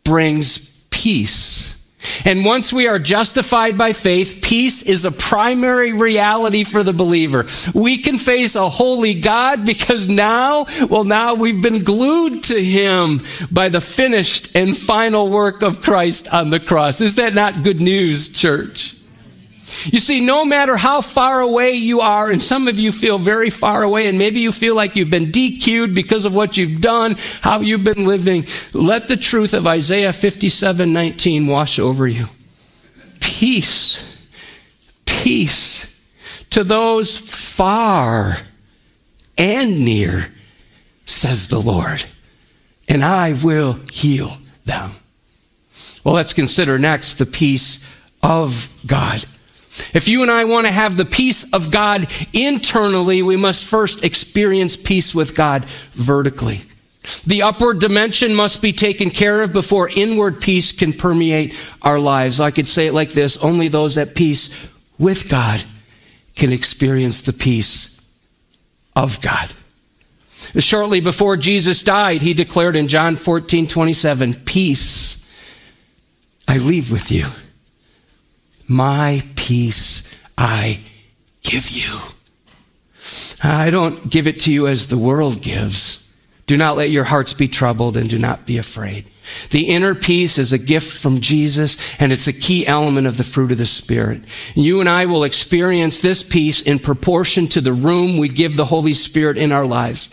brings 0.04 0.70
peace. 0.90 1.79
And 2.24 2.44
once 2.44 2.72
we 2.72 2.86
are 2.86 2.98
justified 2.98 3.76
by 3.76 3.92
faith, 3.92 4.40
peace 4.42 4.82
is 4.82 5.04
a 5.04 5.12
primary 5.12 5.92
reality 5.92 6.64
for 6.64 6.82
the 6.82 6.92
believer. 6.92 7.46
We 7.74 7.98
can 7.98 8.18
face 8.18 8.56
a 8.56 8.68
holy 8.68 9.14
God 9.14 9.66
because 9.66 10.08
now, 10.08 10.66
well, 10.88 11.04
now 11.04 11.34
we've 11.34 11.62
been 11.62 11.84
glued 11.84 12.42
to 12.44 12.62
Him 12.62 13.20
by 13.50 13.68
the 13.68 13.80
finished 13.80 14.56
and 14.56 14.76
final 14.76 15.28
work 15.28 15.62
of 15.62 15.82
Christ 15.82 16.32
on 16.32 16.50
the 16.50 16.60
cross. 16.60 17.00
Is 17.00 17.16
that 17.16 17.34
not 17.34 17.62
good 17.62 17.80
news, 17.80 18.28
church? 18.28 18.96
You 19.84 19.98
see, 19.98 20.20
no 20.20 20.44
matter 20.44 20.76
how 20.76 21.00
far 21.00 21.40
away 21.40 21.72
you 21.72 22.00
are, 22.00 22.30
and 22.30 22.42
some 22.42 22.68
of 22.68 22.78
you 22.78 22.92
feel 22.92 23.18
very 23.18 23.50
far 23.50 23.82
away, 23.82 24.08
and 24.08 24.18
maybe 24.18 24.40
you 24.40 24.52
feel 24.52 24.74
like 24.74 24.96
you've 24.96 25.10
been 25.10 25.26
DQ'd 25.26 25.94
because 25.94 26.24
of 26.24 26.34
what 26.34 26.56
you've 26.56 26.80
done, 26.80 27.16
how 27.40 27.60
you've 27.60 27.84
been 27.84 28.04
living, 28.04 28.46
let 28.72 29.08
the 29.08 29.16
truth 29.16 29.54
of 29.54 29.66
Isaiah 29.66 30.12
57 30.12 30.92
19 30.92 31.46
wash 31.46 31.78
over 31.78 32.06
you. 32.06 32.26
Peace, 33.20 34.26
peace 35.06 35.90
to 36.50 36.64
those 36.64 37.16
far 37.16 38.36
and 39.38 39.84
near, 39.84 40.32
says 41.06 41.48
the 41.48 41.60
Lord, 41.60 42.04
and 42.88 43.04
I 43.04 43.32
will 43.32 43.80
heal 43.90 44.32
them. 44.64 44.96
Well, 46.04 46.14
let's 46.14 46.32
consider 46.32 46.78
next 46.78 47.14
the 47.14 47.26
peace 47.26 47.86
of 48.22 48.68
God. 48.86 49.24
If 49.94 50.08
you 50.08 50.22
and 50.22 50.30
I 50.30 50.44
want 50.44 50.66
to 50.66 50.72
have 50.72 50.96
the 50.96 51.04
peace 51.04 51.52
of 51.52 51.70
God 51.70 52.10
internally, 52.32 53.22
we 53.22 53.36
must 53.36 53.64
first 53.64 54.04
experience 54.04 54.76
peace 54.76 55.14
with 55.14 55.36
God 55.36 55.64
vertically. 55.92 56.62
The 57.26 57.42
upward 57.42 57.80
dimension 57.80 58.34
must 58.34 58.60
be 58.60 58.72
taken 58.72 59.10
care 59.10 59.42
of 59.42 59.52
before 59.52 59.88
inward 59.88 60.40
peace 60.40 60.72
can 60.72 60.92
permeate 60.92 61.56
our 61.82 61.98
lives. 61.98 62.40
I 62.40 62.50
could 62.50 62.68
say 62.68 62.88
it 62.88 62.94
like 62.94 63.10
this 63.10 63.36
only 63.38 63.68
those 63.68 63.96
at 63.96 64.14
peace 64.14 64.50
with 64.98 65.30
God 65.30 65.64
can 66.34 66.52
experience 66.52 67.20
the 67.20 67.32
peace 67.32 68.00
of 68.94 69.20
God. 69.22 69.54
Shortly 70.58 71.00
before 71.00 71.36
Jesus 71.36 71.82
died, 71.82 72.22
he 72.22 72.34
declared 72.34 72.76
in 72.76 72.88
John 72.88 73.16
14 73.16 73.66
27, 73.68 74.34
Peace 74.34 75.24
I 76.48 76.58
leave 76.58 76.90
with 76.90 77.12
you. 77.12 77.26
My 78.70 79.24
peace 79.34 80.08
I 80.38 80.78
give 81.42 81.70
you. 81.70 81.98
I 83.42 83.68
don't 83.68 84.08
give 84.08 84.28
it 84.28 84.38
to 84.40 84.52
you 84.52 84.68
as 84.68 84.86
the 84.86 84.96
world 84.96 85.42
gives. 85.42 86.08
Do 86.46 86.56
not 86.56 86.76
let 86.76 86.88
your 86.88 87.02
hearts 87.02 87.34
be 87.34 87.48
troubled 87.48 87.96
and 87.96 88.08
do 88.08 88.16
not 88.16 88.46
be 88.46 88.58
afraid. 88.58 89.06
The 89.50 89.64
inner 89.64 89.96
peace 89.96 90.38
is 90.38 90.52
a 90.52 90.58
gift 90.58 91.02
from 91.02 91.20
Jesus 91.20 91.78
and 92.00 92.12
it's 92.12 92.28
a 92.28 92.32
key 92.32 92.64
element 92.64 93.08
of 93.08 93.16
the 93.16 93.24
fruit 93.24 93.50
of 93.50 93.58
the 93.58 93.66
Spirit. 93.66 94.22
You 94.54 94.78
and 94.78 94.88
I 94.88 95.06
will 95.06 95.24
experience 95.24 95.98
this 95.98 96.22
peace 96.22 96.62
in 96.62 96.78
proportion 96.78 97.48
to 97.48 97.60
the 97.60 97.72
room 97.72 98.18
we 98.18 98.28
give 98.28 98.56
the 98.56 98.66
Holy 98.66 98.94
Spirit 98.94 99.36
in 99.36 99.50
our 99.50 99.66
lives. 99.66 100.10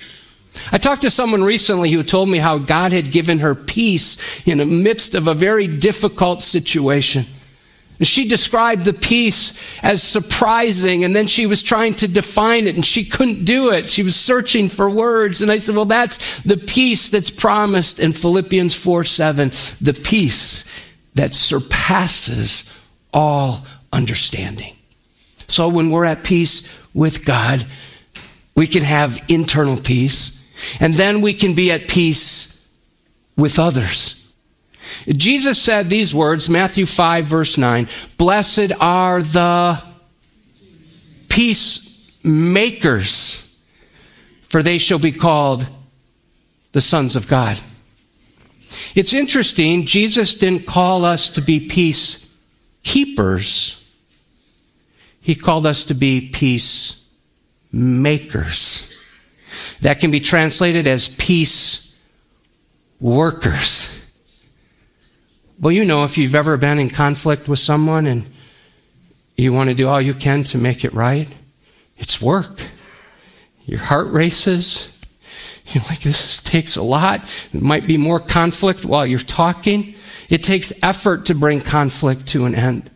I 0.71 0.79
talked 0.79 1.03
to 1.03 1.11
someone 1.11 1.43
recently 1.43 1.91
who 1.91 2.01
told 2.01 2.27
me 2.27 2.39
how 2.39 2.57
God 2.57 2.91
had 2.91 3.11
given 3.11 3.37
her 3.37 3.53
peace 3.53 4.41
in 4.47 4.57
the 4.57 4.65
midst 4.65 5.13
of 5.13 5.27
a 5.27 5.35
very 5.35 5.67
difficult 5.67 6.41
situation. 6.41 7.27
She 8.01 8.27
described 8.27 8.85
the 8.85 8.93
peace 8.93 9.59
as 9.81 10.03
surprising, 10.03 11.03
and 11.03 11.15
then 11.15 11.25
she 11.25 11.47
was 11.47 11.63
trying 11.63 11.95
to 11.95 12.07
define 12.07 12.67
it, 12.67 12.75
and 12.75 12.85
she 12.85 13.03
couldn't 13.03 13.43
do 13.43 13.71
it. 13.71 13.89
She 13.89 14.03
was 14.03 14.15
searching 14.15 14.69
for 14.69 14.87
words. 14.87 15.41
And 15.41 15.51
I 15.51 15.57
said, 15.57 15.75
Well, 15.75 15.85
that's 15.85 16.41
the 16.41 16.57
peace 16.57 17.09
that's 17.09 17.31
promised 17.31 17.99
in 17.99 18.13
Philippians 18.13 18.75
4 18.75 19.03
7, 19.03 19.49
the 19.81 19.99
peace 20.03 20.71
that 21.15 21.33
surpasses 21.33 22.71
all 23.11 23.65
understanding. 23.91 24.75
So 25.47 25.67
when 25.67 25.89
we're 25.89 26.05
at 26.05 26.23
peace 26.23 26.69
with 26.93 27.25
God, 27.25 27.65
we 28.55 28.67
can 28.67 28.83
have 28.83 29.23
internal 29.27 29.77
peace, 29.77 30.39
and 30.79 30.93
then 30.93 31.21
we 31.21 31.33
can 31.33 31.55
be 31.55 31.71
at 31.71 31.87
peace 31.87 32.67
with 33.35 33.57
others. 33.57 34.26
Jesus 35.07 35.61
said 35.61 35.89
these 35.89 36.13
words, 36.13 36.49
Matthew 36.49 36.85
5, 36.85 37.25
verse 37.25 37.57
9 37.57 37.87
Blessed 38.17 38.71
are 38.79 39.21
the 39.21 39.81
peacemakers, 41.29 42.23
for 44.49 44.61
they 44.63 44.77
shall 44.77 44.99
be 44.99 45.11
called 45.11 45.67
the 46.71 46.81
sons 46.81 47.15
of 47.15 47.27
God. 47.27 47.59
It's 48.95 49.13
interesting, 49.13 49.85
Jesus 49.85 50.33
didn't 50.33 50.67
call 50.67 51.05
us 51.05 51.29
to 51.29 51.41
be 51.41 51.59
peace 51.67 52.23
keepers, 52.83 53.83
He 55.21 55.35
called 55.35 55.65
us 55.65 55.83
to 55.85 55.93
be 55.93 56.29
peace 56.29 57.05
makers. 57.71 58.91
That 59.81 59.99
can 59.99 60.11
be 60.11 60.19
translated 60.19 60.87
as 60.87 61.07
peace 61.07 61.95
workers. 62.99 63.96
Well, 65.59 65.71
you 65.71 65.85
know, 65.85 66.03
if 66.03 66.19
you've 66.19 66.35
ever 66.35 66.55
been 66.55 66.77
in 66.77 66.91
conflict 66.91 67.47
with 67.47 67.57
someone 67.57 68.05
and 68.05 68.27
you 69.35 69.51
want 69.53 69.69
to 69.69 69.75
do 69.75 69.87
all 69.87 69.99
you 69.99 70.13
can 70.13 70.43
to 70.45 70.57
make 70.57 70.83
it 70.83 70.93
right, 70.93 71.27
it's 71.97 72.21
work. 72.21 72.61
Your 73.65 73.79
heart 73.79 74.07
races. 74.07 74.95
You're 75.67 75.83
like, 75.89 76.01
this 76.01 76.37
takes 76.37 76.75
a 76.75 76.83
lot. 76.83 77.21
It 77.51 77.61
might 77.61 77.87
be 77.87 77.97
more 77.97 78.19
conflict 78.19 78.85
while 78.85 79.05
you're 79.05 79.19
talking. 79.19 79.95
It 80.29 80.41
takes 80.41 80.71
effort 80.81 81.25
to 81.25 81.35
bring 81.35 81.59
conflict 81.59 82.27
to 82.27 82.45
an 82.45 82.55
end. 82.55 82.89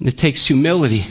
It 0.00 0.16
takes 0.16 0.46
humility 0.46 1.04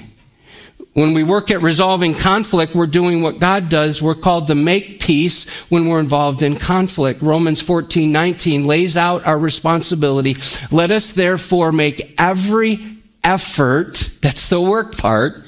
when 0.94 1.16
we 1.16 1.24
work 1.24 1.50
at 1.50 1.62
resolving 1.62 2.14
conflict, 2.14 2.76
we're 2.76 2.86
doing 2.86 3.24
what 3.24 3.40
God 3.40 3.68
does. 3.68 4.02
We're 4.02 4.14
called 4.14 4.48
to 4.48 4.56
make 4.56 5.00
peace 5.00 5.50
when 5.70 5.88
we're 5.88 6.00
involved 6.00 6.44
in 6.44 6.56
conflict. 6.56 7.22
Romans 7.24 7.62
14, 7.62 8.12
19 8.12 8.68
lays 8.68 8.96
out 8.96 9.26
our 9.26 9.38
responsibility. 9.38 10.38
Let 10.72 10.92
us 10.92 11.12
therefore 11.12 11.72
make 11.72 12.14
every 12.20 12.98
effort, 13.24 14.12
that's 14.22 14.50
the 14.50 14.62
work 14.62 14.98
part, 14.98 15.44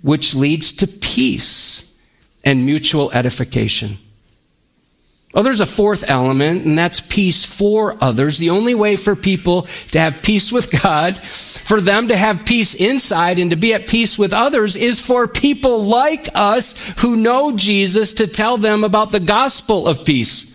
which 0.00 0.34
leads 0.34 0.72
to 0.72 0.86
peace 0.86 1.94
and 2.42 2.64
mutual 2.64 3.10
edification. 3.12 3.98
Oh, 5.36 5.42
there's 5.42 5.60
a 5.60 5.66
fourth 5.66 6.02
element, 6.08 6.64
and 6.64 6.78
that's 6.78 7.02
peace 7.02 7.44
for 7.44 8.02
others. 8.02 8.38
The 8.38 8.48
only 8.48 8.74
way 8.74 8.96
for 8.96 9.14
people 9.14 9.62
to 9.90 10.00
have 10.00 10.22
peace 10.22 10.50
with 10.50 10.80
God, 10.80 11.18
for 11.18 11.78
them 11.78 12.08
to 12.08 12.16
have 12.16 12.46
peace 12.46 12.74
inside 12.74 13.38
and 13.38 13.50
to 13.50 13.56
be 13.56 13.74
at 13.74 13.86
peace 13.86 14.18
with 14.18 14.32
others, 14.32 14.76
is 14.76 14.98
for 14.98 15.28
people 15.28 15.84
like 15.84 16.30
us 16.34 16.94
who 17.00 17.16
know 17.16 17.54
Jesus 17.54 18.14
to 18.14 18.26
tell 18.26 18.56
them 18.56 18.82
about 18.82 19.12
the 19.12 19.20
gospel 19.20 19.86
of 19.86 20.06
peace. 20.06 20.54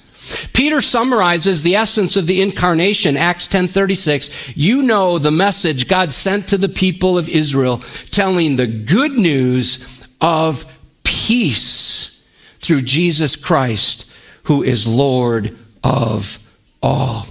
Peter 0.53 0.81
summarizes 0.81 1.61
the 1.61 1.75
essence 1.75 2.15
of 2.15 2.25
the 2.25 2.41
incarnation, 2.41 3.15
Acts 3.15 3.47
10:36. 3.47 4.31
You 4.55 4.81
know 4.81 5.19
the 5.19 5.29
message 5.29 5.87
God 5.87 6.11
sent 6.11 6.47
to 6.47 6.57
the 6.57 6.69
people 6.69 7.19
of 7.19 7.29
Israel, 7.29 7.83
telling 8.09 8.55
the 8.55 8.65
good 8.65 9.13
news 9.13 10.07
of 10.19 10.65
peace 11.03 12.19
through 12.59 12.81
Jesus 12.81 13.35
Christ 13.35 14.05
who 14.43 14.63
is 14.63 14.87
Lord 14.87 15.57
of 15.83 16.39
all. 16.81 17.27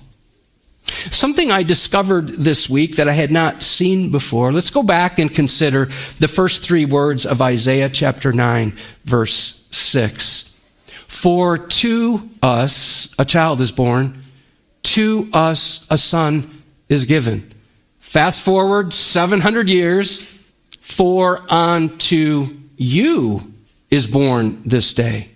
Something 1.10 1.50
I 1.50 1.62
discovered 1.62 2.28
this 2.28 2.68
week 2.68 2.96
that 2.96 3.08
I 3.08 3.12
had 3.12 3.30
not 3.30 3.62
seen 3.62 4.10
before. 4.10 4.52
Let's 4.52 4.70
go 4.70 4.82
back 4.82 5.18
and 5.18 5.34
consider 5.34 5.86
the 6.18 6.28
first 6.28 6.62
three 6.62 6.84
words 6.84 7.24
of 7.24 7.40
Isaiah 7.40 7.88
chapter 7.88 8.32
9, 8.32 8.76
verse 9.04 9.66
6. 9.70 10.60
For 11.06 11.56
to 11.56 12.28
us 12.42 13.14
a 13.18 13.24
child 13.24 13.60
is 13.60 13.72
born, 13.72 14.22
to 14.82 15.28
us 15.32 15.86
a 15.90 15.96
son 15.96 16.62
is 16.88 17.06
given. 17.06 17.52
Fast 17.98 18.42
forward 18.42 18.92
700 18.92 19.70
years, 19.70 20.30
for 20.80 21.44
unto 21.48 22.48
you 22.76 23.54
is 23.90 24.06
born 24.06 24.62
this 24.66 24.92
day 24.92 25.29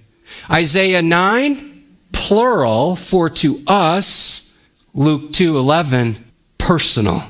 Isaiah 0.50 1.02
9, 1.02 1.84
plural, 2.12 2.96
for 2.96 3.30
to 3.30 3.62
us, 3.66 4.56
Luke 4.94 5.32
2 5.32 5.56
11, 5.56 6.16
personal, 6.58 7.22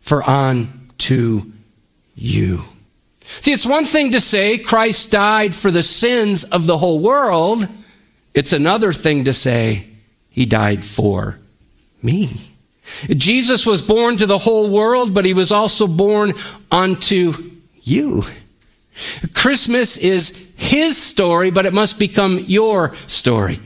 for 0.00 0.22
on 0.22 0.90
to 0.98 1.52
you. 2.14 2.62
See, 3.40 3.52
it's 3.52 3.66
one 3.66 3.84
thing 3.84 4.12
to 4.12 4.20
say 4.20 4.58
Christ 4.58 5.10
died 5.10 5.54
for 5.54 5.70
the 5.70 5.82
sins 5.82 6.44
of 6.44 6.66
the 6.66 6.78
whole 6.78 6.98
world. 6.98 7.68
It's 8.34 8.52
another 8.52 8.92
thing 8.92 9.24
to 9.24 9.32
say 9.32 9.86
he 10.30 10.46
died 10.46 10.84
for 10.84 11.38
me. 12.02 12.50
Jesus 13.08 13.64
was 13.64 13.82
born 13.82 14.16
to 14.16 14.26
the 14.26 14.38
whole 14.38 14.68
world, 14.68 15.14
but 15.14 15.24
he 15.24 15.34
was 15.34 15.52
also 15.52 15.86
born 15.86 16.32
unto 16.70 17.50
you. 17.82 18.24
Christmas 19.34 19.96
is 19.96 20.49
his 20.60 20.96
story, 20.96 21.50
but 21.50 21.66
it 21.66 21.74
must 21.74 21.98
become 21.98 22.44
your 22.46 22.94
story. 23.06 23.60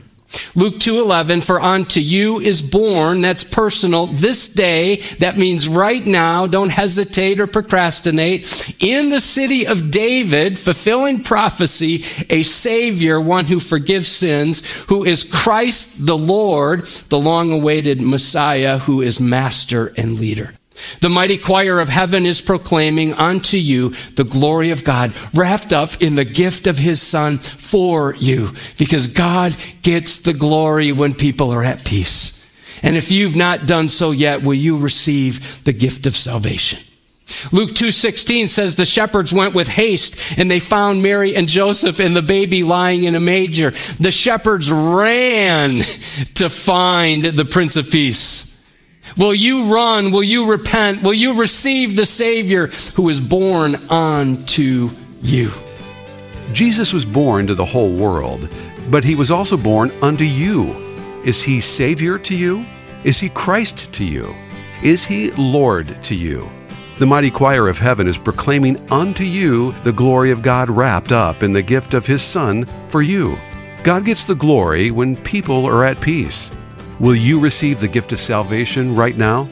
Luke 0.53 0.79
2:11 0.79 1.41
for 1.41 1.61
unto 1.61 1.99
you 1.99 2.39
is 2.39 2.61
born 2.61 3.21
that's 3.21 3.43
personal 3.43 4.07
this 4.07 4.47
day 4.47 4.97
that 5.19 5.37
means 5.37 5.67
right 5.67 6.05
now 6.05 6.45
don't 6.45 6.71
hesitate 6.71 7.39
or 7.39 7.47
procrastinate 7.47 8.73
in 8.79 9.09
the 9.09 9.19
city 9.19 9.65
of 9.65 9.91
David 9.91 10.57
fulfilling 10.59 11.23
prophecy 11.23 12.03
a 12.29 12.43
savior 12.43 13.21
one 13.21 13.45
who 13.45 13.59
forgives 13.59 14.07
sins 14.07 14.61
who 14.87 15.05
is 15.05 15.23
Christ 15.23 16.05
the 16.05 16.17
Lord 16.17 16.85
the 17.09 17.19
long 17.19 17.51
awaited 17.51 18.01
Messiah 18.01 18.79
who 18.79 19.01
is 19.01 19.19
master 19.19 19.93
and 19.95 20.19
leader 20.19 20.55
the 21.01 21.09
mighty 21.09 21.37
choir 21.37 21.79
of 21.79 21.89
heaven 21.89 22.25
is 22.25 22.41
proclaiming 22.41 23.13
unto 23.13 23.57
you 23.57 23.89
the 24.15 24.23
glory 24.23 24.71
of 24.71 24.83
God, 24.83 25.13
wrapped 25.33 25.73
up 25.73 26.01
in 26.01 26.15
the 26.15 26.25
gift 26.25 26.67
of 26.67 26.77
his 26.77 27.01
Son 27.01 27.37
for 27.37 28.15
you, 28.15 28.51
because 28.77 29.07
God 29.07 29.55
gets 29.81 30.19
the 30.19 30.33
glory 30.33 30.91
when 30.91 31.13
people 31.13 31.51
are 31.51 31.63
at 31.63 31.85
peace. 31.85 32.43
And 32.83 32.95
if 32.95 33.11
you've 33.11 33.35
not 33.35 33.65
done 33.65 33.89
so 33.89 34.11
yet, 34.11 34.43
will 34.43 34.53
you 34.53 34.77
receive 34.77 35.63
the 35.63 35.73
gift 35.73 36.05
of 36.05 36.15
salvation? 36.15 36.79
Luke 37.51 37.71
2:16 37.71 38.47
says 38.47 38.75
the 38.75 38.85
shepherds 38.85 39.33
went 39.33 39.55
with 39.55 39.67
haste 39.67 40.37
and 40.37 40.49
they 40.49 40.59
found 40.59 41.01
Mary 41.01 41.35
and 41.35 41.49
Joseph 41.49 41.99
and 41.99 42.15
the 42.15 42.21
baby 42.21 42.61
lying 42.61 43.05
in 43.05 43.15
a 43.15 43.19
manger. 43.19 43.73
The 43.99 44.11
shepherds 44.11 44.71
ran 44.71 45.81
to 46.35 46.49
find 46.49 47.23
the 47.23 47.45
prince 47.45 47.75
of 47.77 47.89
peace. 47.89 48.54
Will 49.17 49.33
you 49.33 49.73
run? 49.73 50.11
Will 50.11 50.23
you 50.23 50.51
repent? 50.51 51.03
Will 51.03 51.13
you 51.13 51.39
receive 51.39 51.95
the 51.95 52.05
Savior 52.05 52.67
who 52.95 53.07
is 53.07 53.21
born 53.21 53.75
unto 53.89 54.89
you? 55.21 55.51
Jesus 56.51 56.93
was 56.93 57.05
born 57.05 57.47
to 57.47 57.55
the 57.55 57.63
whole 57.63 57.91
world, 57.91 58.49
but 58.91 59.05
he 59.05 59.15
was 59.15 59.31
also 59.31 59.55
born 59.55 59.91
unto 60.01 60.25
you. 60.25 60.75
Is 61.23 61.41
he 61.41 61.61
Savior 61.61 62.17
to 62.19 62.35
you? 62.35 62.65
Is 63.05 63.17
he 63.17 63.29
Christ 63.29 63.91
to 63.93 64.03
you? 64.03 64.35
Is 64.83 65.05
he 65.05 65.31
Lord 65.31 66.03
to 66.03 66.13
you? 66.13 66.49
The 66.97 67.05
mighty 67.05 67.31
choir 67.31 67.69
of 67.69 67.77
heaven 67.77 68.07
is 68.07 68.17
proclaiming 68.17 68.77
unto 68.91 69.23
you 69.23 69.71
the 69.83 69.93
glory 69.93 70.31
of 70.31 70.41
God 70.41 70.69
wrapped 70.69 71.13
up 71.13 71.41
in 71.41 71.53
the 71.53 71.61
gift 71.61 71.93
of 71.93 72.05
his 72.05 72.21
Son 72.21 72.65
for 72.89 73.01
you. 73.01 73.37
God 73.83 74.03
gets 74.03 74.25
the 74.25 74.35
glory 74.35 74.91
when 74.91 75.15
people 75.15 75.65
are 75.65 75.85
at 75.85 76.01
peace. 76.01 76.51
Will 76.99 77.15
you 77.15 77.39
receive 77.39 77.81
the 77.81 77.89
gift 77.89 78.13
of 78.13 78.19
salvation 78.19 78.95
right 78.95 79.17
now? 79.17 79.49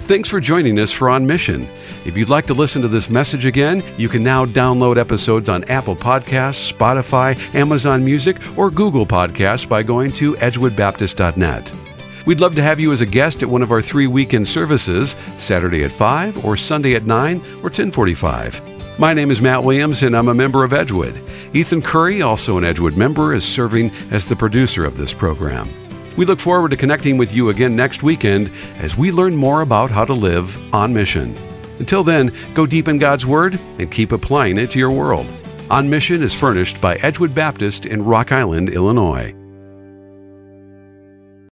Thanks 0.00 0.30
for 0.30 0.40
joining 0.40 0.78
us 0.78 0.90
for 0.90 1.10
On 1.10 1.26
Mission. 1.26 1.68
If 2.06 2.16
you'd 2.16 2.30
like 2.30 2.46
to 2.46 2.54
listen 2.54 2.80
to 2.80 2.88
this 2.88 3.10
message 3.10 3.44
again, 3.44 3.82
you 3.98 4.08
can 4.08 4.22
now 4.22 4.46
download 4.46 4.96
episodes 4.96 5.50
on 5.50 5.64
Apple 5.64 5.94
Podcasts, 5.94 6.72
Spotify, 6.72 7.36
Amazon 7.54 8.02
Music, 8.02 8.38
or 8.56 8.70
Google 8.70 9.04
Podcasts 9.04 9.68
by 9.68 9.82
going 9.82 10.10
to 10.12 10.32
edgewoodbaptist.net. 10.36 11.74
We'd 12.24 12.40
love 12.40 12.54
to 12.54 12.62
have 12.62 12.80
you 12.80 12.90
as 12.90 13.02
a 13.02 13.06
guest 13.06 13.42
at 13.42 13.50
one 13.50 13.60
of 13.60 13.70
our 13.70 13.82
three 13.82 14.06
weekend 14.06 14.48
services, 14.48 15.14
Saturday 15.36 15.84
at 15.84 15.92
5 15.92 16.42
or 16.42 16.56
Sunday 16.56 16.94
at 16.94 17.04
9 17.04 17.36
or 17.36 17.68
1045. 17.68 18.98
My 18.98 19.12
name 19.12 19.30
is 19.30 19.42
Matt 19.42 19.62
Williams 19.62 20.02
and 20.02 20.16
I'm 20.16 20.28
a 20.28 20.34
member 20.34 20.64
of 20.64 20.72
Edgewood. 20.72 21.22
Ethan 21.52 21.82
Curry, 21.82 22.22
also 22.22 22.56
an 22.56 22.64
Edgewood 22.64 22.96
member, 22.96 23.34
is 23.34 23.44
serving 23.44 23.90
as 24.10 24.24
the 24.24 24.36
producer 24.36 24.86
of 24.86 24.96
this 24.96 25.12
program. 25.12 25.68
We 26.18 26.24
look 26.24 26.40
forward 26.40 26.72
to 26.72 26.76
connecting 26.76 27.16
with 27.16 27.32
you 27.32 27.50
again 27.50 27.76
next 27.76 28.02
weekend 28.02 28.50
as 28.78 28.98
we 28.98 29.12
learn 29.12 29.36
more 29.36 29.60
about 29.60 29.92
how 29.92 30.04
to 30.04 30.12
live 30.12 30.58
on 30.74 30.92
mission. 30.92 31.32
Until 31.78 32.02
then, 32.02 32.32
go 32.54 32.66
deep 32.66 32.88
in 32.88 32.98
God's 32.98 33.24
Word 33.24 33.56
and 33.78 33.88
keep 33.88 34.10
applying 34.10 34.58
it 34.58 34.68
to 34.72 34.80
your 34.80 34.90
world. 34.90 35.32
On 35.70 35.88
Mission 35.88 36.24
is 36.24 36.34
furnished 36.34 36.80
by 36.80 36.96
Edgewood 36.96 37.34
Baptist 37.34 37.86
in 37.86 38.04
Rock 38.04 38.32
Island, 38.32 38.68
Illinois. 38.68 39.32